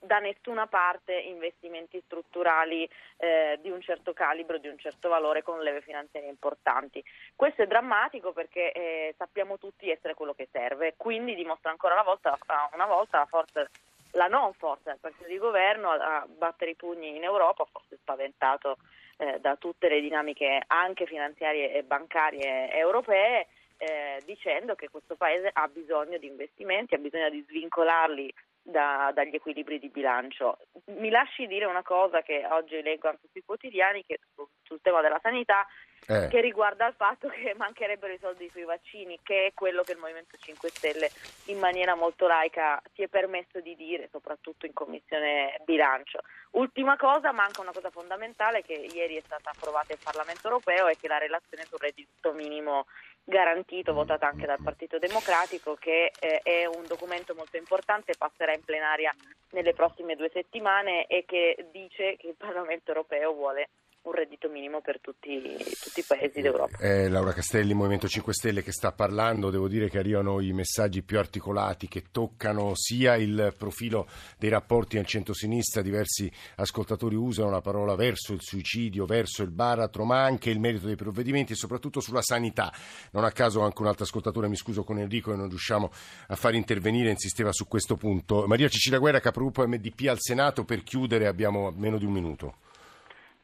da 0.00 0.18
nessuna 0.18 0.66
parte 0.66 1.12
investimenti 1.12 2.00
strutturali 2.04 2.88
eh, 3.16 3.58
di 3.60 3.70
un 3.70 3.80
certo 3.80 4.12
calibro, 4.12 4.58
di 4.58 4.68
un 4.68 4.78
certo 4.78 5.08
valore 5.08 5.42
con 5.42 5.60
leve 5.60 5.80
finanziarie 5.80 6.28
importanti. 6.28 7.02
Questo 7.34 7.62
è 7.62 7.66
drammatico 7.66 8.32
perché 8.32 8.72
eh, 8.72 9.14
sappiamo 9.16 9.58
tutti 9.58 9.90
essere 9.90 10.14
quello 10.14 10.34
che 10.34 10.48
serve, 10.52 10.94
quindi 10.96 11.34
dimostra 11.34 11.70
ancora 11.70 11.94
una 11.94 12.04
volta, 12.04 12.38
una 12.74 12.86
volta 12.86 13.18
la, 13.18 13.26
forza, 13.26 13.68
la 14.12 14.26
non 14.28 14.52
forza 14.54 14.90
del 14.90 15.00
partito 15.00 15.28
di 15.28 15.38
governo 15.38 15.90
a 15.90 16.26
battere 16.28 16.72
i 16.72 16.76
pugni 16.76 17.16
in 17.16 17.24
Europa, 17.24 17.66
forse 17.70 17.96
spaventato 17.96 18.78
eh, 19.16 19.40
da 19.40 19.56
tutte 19.56 19.88
le 19.88 20.00
dinamiche 20.00 20.62
anche 20.68 21.06
finanziarie 21.06 21.72
e 21.72 21.82
bancarie 21.82 22.70
europee. 22.72 23.48
Eh, 23.80 24.20
dicendo 24.24 24.74
che 24.74 24.88
questo 24.90 25.14
paese 25.14 25.50
ha 25.52 25.68
bisogno 25.68 26.18
di 26.18 26.26
investimenti, 26.26 26.96
ha 26.96 26.98
bisogno 26.98 27.30
di 27.30 27.44
svincolarli 27.46 28.34
da, 28.68 29.10
dagli 29.14 29.34
equilibri 29.34 29.78
di 29.78 29.88
bilancio. 29.88 30.58
Mi 30.86 31.10
lasci 31.10 31.46
dire 31.46 31.64
una 31.64 31.82
cosa 31.82 32.22
che 32.22 32.46
oggi 32.50 32.80
leggo 32.82 33.08
anche 33.08 33.28
sui 33.32 33.42
quotidiani 33.44 34.04
che, 34.06 34.20
sul, 34.62 34.80
tema 34.82 35.00
della 35.00 35.18
sanità 35.22 35.66
eh. 36.06 36.28
che 36.28 36.40
riguarda 36.40 36.86
il 36.86 36.94
fatto 36.94 37.28
che 37.28 37.54
mancherebbero 37.56 38.12
i 38.12 38.18
soldi 38.20 38.48
sui 38.50 38.64
vaccini, 38.64 39.18
che 39.22 39.46
è 39.46 39.52
quello 39.54 39.82
che 39.82 39.92
il 39.92 39.98
Movimento 39.98 40.36
5 40.38 40.68
Stelle 40.70 41.10
in 41.46 41.58
maniera 41.58 41.94
molto 41.94 42.26
laica 42.26 42.80
si 42.94 43.02
è 43.02 43.08
permesso 43.08 43.60
di 43.60 43.76
dire, 43.76 44.08
soprattutto 44.10 44.66
in 44.66 44.72
Commissione 44.72 45.60
Bilancio. 45.64 46.20
Ultima 46.52 46.96
cosa, 46.96 47.32
manca 47.32 47.60
una 47.60 47.72
cosa 47.72 47.90
fondamentale 47.90 48.62
che 48.62 48.72
ieri 48.72 49.16
è 49.16 49.22
stata 49.24 49.50
approvata 49.50 49.92
in 49.92 49.98
Parlamento 50.02 50.48
europeo 50.48 50.88
e 50.88 50.96
che 50.98 51.06
è 51.06 51.08
la 51.08 51.18
relazione 51.18 51.64
sul 51.64 51.78
reddito 51.78 52.32
minimo 52.32 52.86
garantito, 53.28 53.92
votata 53.92 54.26
anche 54.26 54.46
dal 54.46 54.62
Partito 54.62 54.98
Democratico, 54.98 55.74
che 55.74 56.10
eh, 56.18 56.40
è 56.42 56.64
un 56.64 56.84
documento 56.86 57.34
molto 57.34 57.58
importante, 57.58 58.14
passerà 58.16 58.54
in 58.54 58.64
plenaria 58.64 59.14
nelle 59.50 59.74
prossime 59.74 60.16
due 60.16 60.30
settimane 60.32 61.06
e 61.06 61.24
che 61.26 61.66
dice 61.70 62.16
che 62.16 62.28
il 62.28 62.34
Parlamento 62.36 62.90
europeo 62.90 63.34
vuole 63.34 63.68
un 64.08 64.14
reddito 64.14 64.48
minimo 64.48 64.80
per 64.80 65.00
tutti, 65.00 65.42
tutti 65.82 66.00
i 66.00 66.04
paesi 66.06 66.40
d'Europa. 66.40 66.78
È 66.78 67.08
Laura 67.08 67.32
Castelli, 67.32 67.74
Movimento 67.74 68.08
5 68.08 68.32
Stelle, 68.32 68.62
che 68.62 68.72
sta 68.72 68.92
parlando. 68.92 69.50
Devo 69.50 69.68
dire 69.68 69.90
che 69.90 69.98
arrivano 69.98 70.40
i 70.40 70.52
messaggi 70.52 71.02
più 71.02 71.18
articolati 71.18 71.88
che 71.88 72.04
toccano 72.10 72.72
sia 72.74 73.16
il 73.16 73.54
profilo 73.56 74.08
dei 74.38 74.48
rapporti 74.48 74.96
nel 74.96 75.06
centro-sinistra. 75.06 75.82
Diversi 75.82 76.30
ascoltatori 76.56 77.14
usano 77.14 77.50
la 77.50 77.60
parola 77.60 77.94
verso 77.94 78.32
il 78.32 78.40
suicidio, 78.40 79.04
verso 79.04 79.42
il 79.42 79.50
baratro, 79.50 80.04
ma 80.04 80.24
anche 80.24 80.50
il 80.50 80.58
merito 80.58 80.86
dei 80.86 80.96
provvedimenti 80.96 81.52
e 81.52 81.56
soprattutto 81.56 82.00
sulla 82.00 82.22
sanità. 82.22 82.72
Non 83.12 83.24
a 83.24 83.30
caso 83.30 83.60
anche 83.60 83.82
un 83.82 83.88
altro 83.88 84.04
ascoltatore, 84.04 84.48
mi 84.48 84.56
scuso 84.56 84.84
con 84.84 84.98
Enrico, 84.98 85.32
e 85.32 85.36
non 85.36 85.48
riusciamo 85.48 85.90
a 86.28 86.36
far 86.36 86.54
intervenire, 86.54 87.10
insisteva 87.10 87.52
su 87.52 87.68
questo 87.68 87.96
punto. 87.96 88.46
Maria 88.46 88.68
Cecilia 88.68 88.98
Guerra, 88.98 89.20
capogruppo 89.20 89.66
MDP 89.66 90.08
al 90.08 90.18
Senato, 90.18 90.64
per 90.64 90.82
chiudere 90.82 91.26
abbiamo 91.26 91.70
meno 91.76 91.98
di 91.98 92.06
un 92.06 92.12
minuto. 92.12 92.56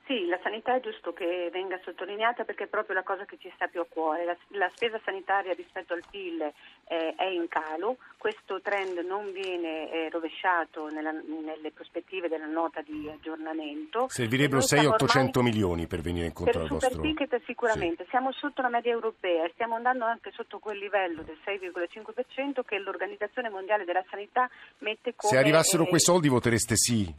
Sì, 0.07 0.27
la 0.27 0.38
sanità 0.43 0.77
è 0.77 0.81
giusto 0.81 1.14
che 1.14 1.49
venga 1.51 1.81
sottolineata 1.83 2.45
perché 2.45 2.64
è 2.64 2.67
proprio 2.67 2.95
la 2.95 3.03
cosa 3.03 3.25
che 3.25 3.38
ci 3.38 3.51
sta 3.55 3.69
più 3.69 3.81
a 3.81 3.87
cuore. 3.88 4.27
La, 4.27 4.37
la 4.49 4.71
spesa 4.75 5.01
sanitaria 5.03 5.55
rispetto 5.55 5.95
al 5.95 6.03
PIL 6.11 6.43
eh, 6.43 7.14
è 7.17 7.25
in 7.25 7.49
calo, 7.49 7.97
questo 8.19 8.61
trend 8.61 8.99
non 8.99 9.33
viene 9.33 9.90
eh, 9.90 10.11
rovesciato 10.11 10.88
nella, 10.88 11.11
nelle 11.11 11.71
prospettive 11.73 12.29
della 12.29 12.45
nota 12.45 12.83
di 12.83 13.09
aggiornamento. 13.09 14.07
Servirebbero 14.11 14.61
6-800 14.61 15.40
milioni 15.40 15.87
per 15.87 16.01
venire 16.01 16.27
incontro 16.27 16.61
al 16.61 16.69
vostro... 16.69 17.01
Per 17.01 17.01
ticket 17.01 17.40
sicuramente, 17.47 18.05
sì. 18.05 18.11
siamo 18.11 18.31
sotto 18.33 18.61
la 18.61 18.69
media 18.69 18.93
europea 18.93 19.47
e 19.47 19.53
stiamo 19.55 19.75
andando 19.75 20.05
anche 20.05 20.31
sotto 20.33 20.59
quel 20.59 20.77
livello 20.77 21.23
del 21.23 21.38
6,5% 21.47 22.61
che 22.67 22.79
l'Organizzazione 22.79 23.49
Mondiale 23.49 23.87
della 23.87 24.05
Sanità 24.11 24.51
mette 24.81 25.14
come... 25.17 25.33
Se 25.33 25.38
arrivassero 25.38 25.85
eh, 25.85 25.88
quei 25.88 26.01
soldi 26.01 26.29
votereste 26.29 26.77
sì, 26.77 27.11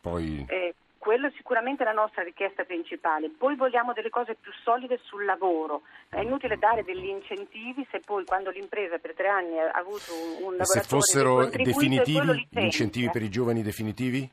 poi... 0.00 0.44
Quello 1.02 1.26
è 1.26 1.32
sicuramente 1.34 1.82
la 1.82 1.90
nostra 1.90 2.22
richiesta 2.22 2.62
principale. 2.62 3.28
Poi 3.28 3.56
vogliamo 3.56 3.92
delle 3.92 4.08
cose 4.08 4.36
più 4.40 4.52
solide 4.62 5.00
sul 5.02 5.24
lavoro. 5.24 5.82
È 6.08 6.20
inutile 6.20 6.56
dare 6.58 6.84
degli 6.84 7.08
incentivi 7.08 7.84
se 7.90 7.98
poi 7.98 8.24
quando 8.24 8.50
l'impresa 8.50 8.98
per 8.98 9.12
tre 9.12 9.26
anni 9.26 9.58
ha 9.58 9.72
avuto 9.72 10.12
un, 10.14 10.54
un 10.54 10.64
Se 10.64 10.82
fossero 10.82 11.46
definitivi 11.46 12.46
gli 12.48 12.62
incentivi 12.62 13.10
per 13.10 13.22
i 13.22 13.30
giovani 13.30 13.62
definitivi? 13.62 14.30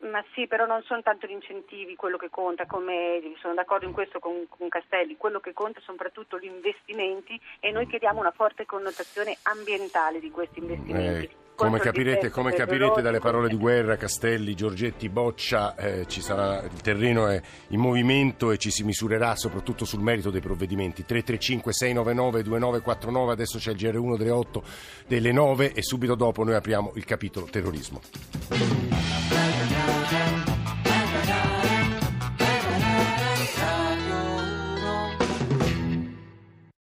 Ma 0.00 0.22
sì, 0.34 0.46
però 0.46 0.66
non 0.66 0.82
sono 0.82 1.00
tanto 1.00 1.26
gli 1.26 1.30
incentivi 1.30 1.96
quello 1.96 2.18
che 2.18 2.28
conta, 2.28 2.66
come 2.66 3.22
sono 3.40 3.54
d'accordo 3.54 3.86
in 3.86 3.92
questo 3.92 4.18
con, 4.18 4.44
con, 4.46 4.68
Castelli, 4.68 5.16
quello 5.16 5.40
che 5.40 5.54
conta 5.54 5.80
soprattutto 5.80 6.38
gli 6.38 6.44
investimenti 6.44 7.40
e 7.60 7.70
noi 7.70 7.86
chiediamo 7.86 8.20
una 8.20 8.30
forte 8.30 8.66
connotazione 8.66 9.38
ambientale 9.44 10.20
di 10.20 10.30
questi 10.30 10.58
investimenti. 10.58 11.24
Eh. 11.24 11.49
Come 11.60 11.78
capirete, 11.78 12.30
come 12.30 12.54
capirete, 12.54 13.02
dalle 13.02 13.18
parole 13.18 13.46
di 13.46 13.56
guerra, 13.56 13.98
Castelli, 13.98 14.54
Giorgetti, 14.54 15.10
Boccia, 15.10 15.76
eh, 15.76 16.06
sarà, 16.08 16.62
il 16.62 16.80
terreno 16.80 17.26
è 17.26 17.38
in 17.68 17.80
movimento 17.80 18.50
e 18.50 18.56
ci 18.56 18.70
si 18.70 18.82
misurerà 18.82 19.36
soprattutto 19.36 19.84
sul 19.84 20.00
merito 20.00 20.30
dei 20.30 20.40
provvedimenti. 20.40 21.04
335-699-2949, 21.06 23.28
adesso 23.28 23.58
c'è 23.58 23.72
il 23.72 23.76
GR1 23.76 24.16
delle 24.16 24.30
8 24.30 24.62
delle 25.06 25.32
9 25.32 25.74
e 25.74 25.82
subito 25.82 26.14
dopo 26.14 26.44
noi 26.44 26.54
apriamo 26.54 26.92
il 26.94 27.04
capitolo 27.04 27.46
terrorismo. 27.50 28.00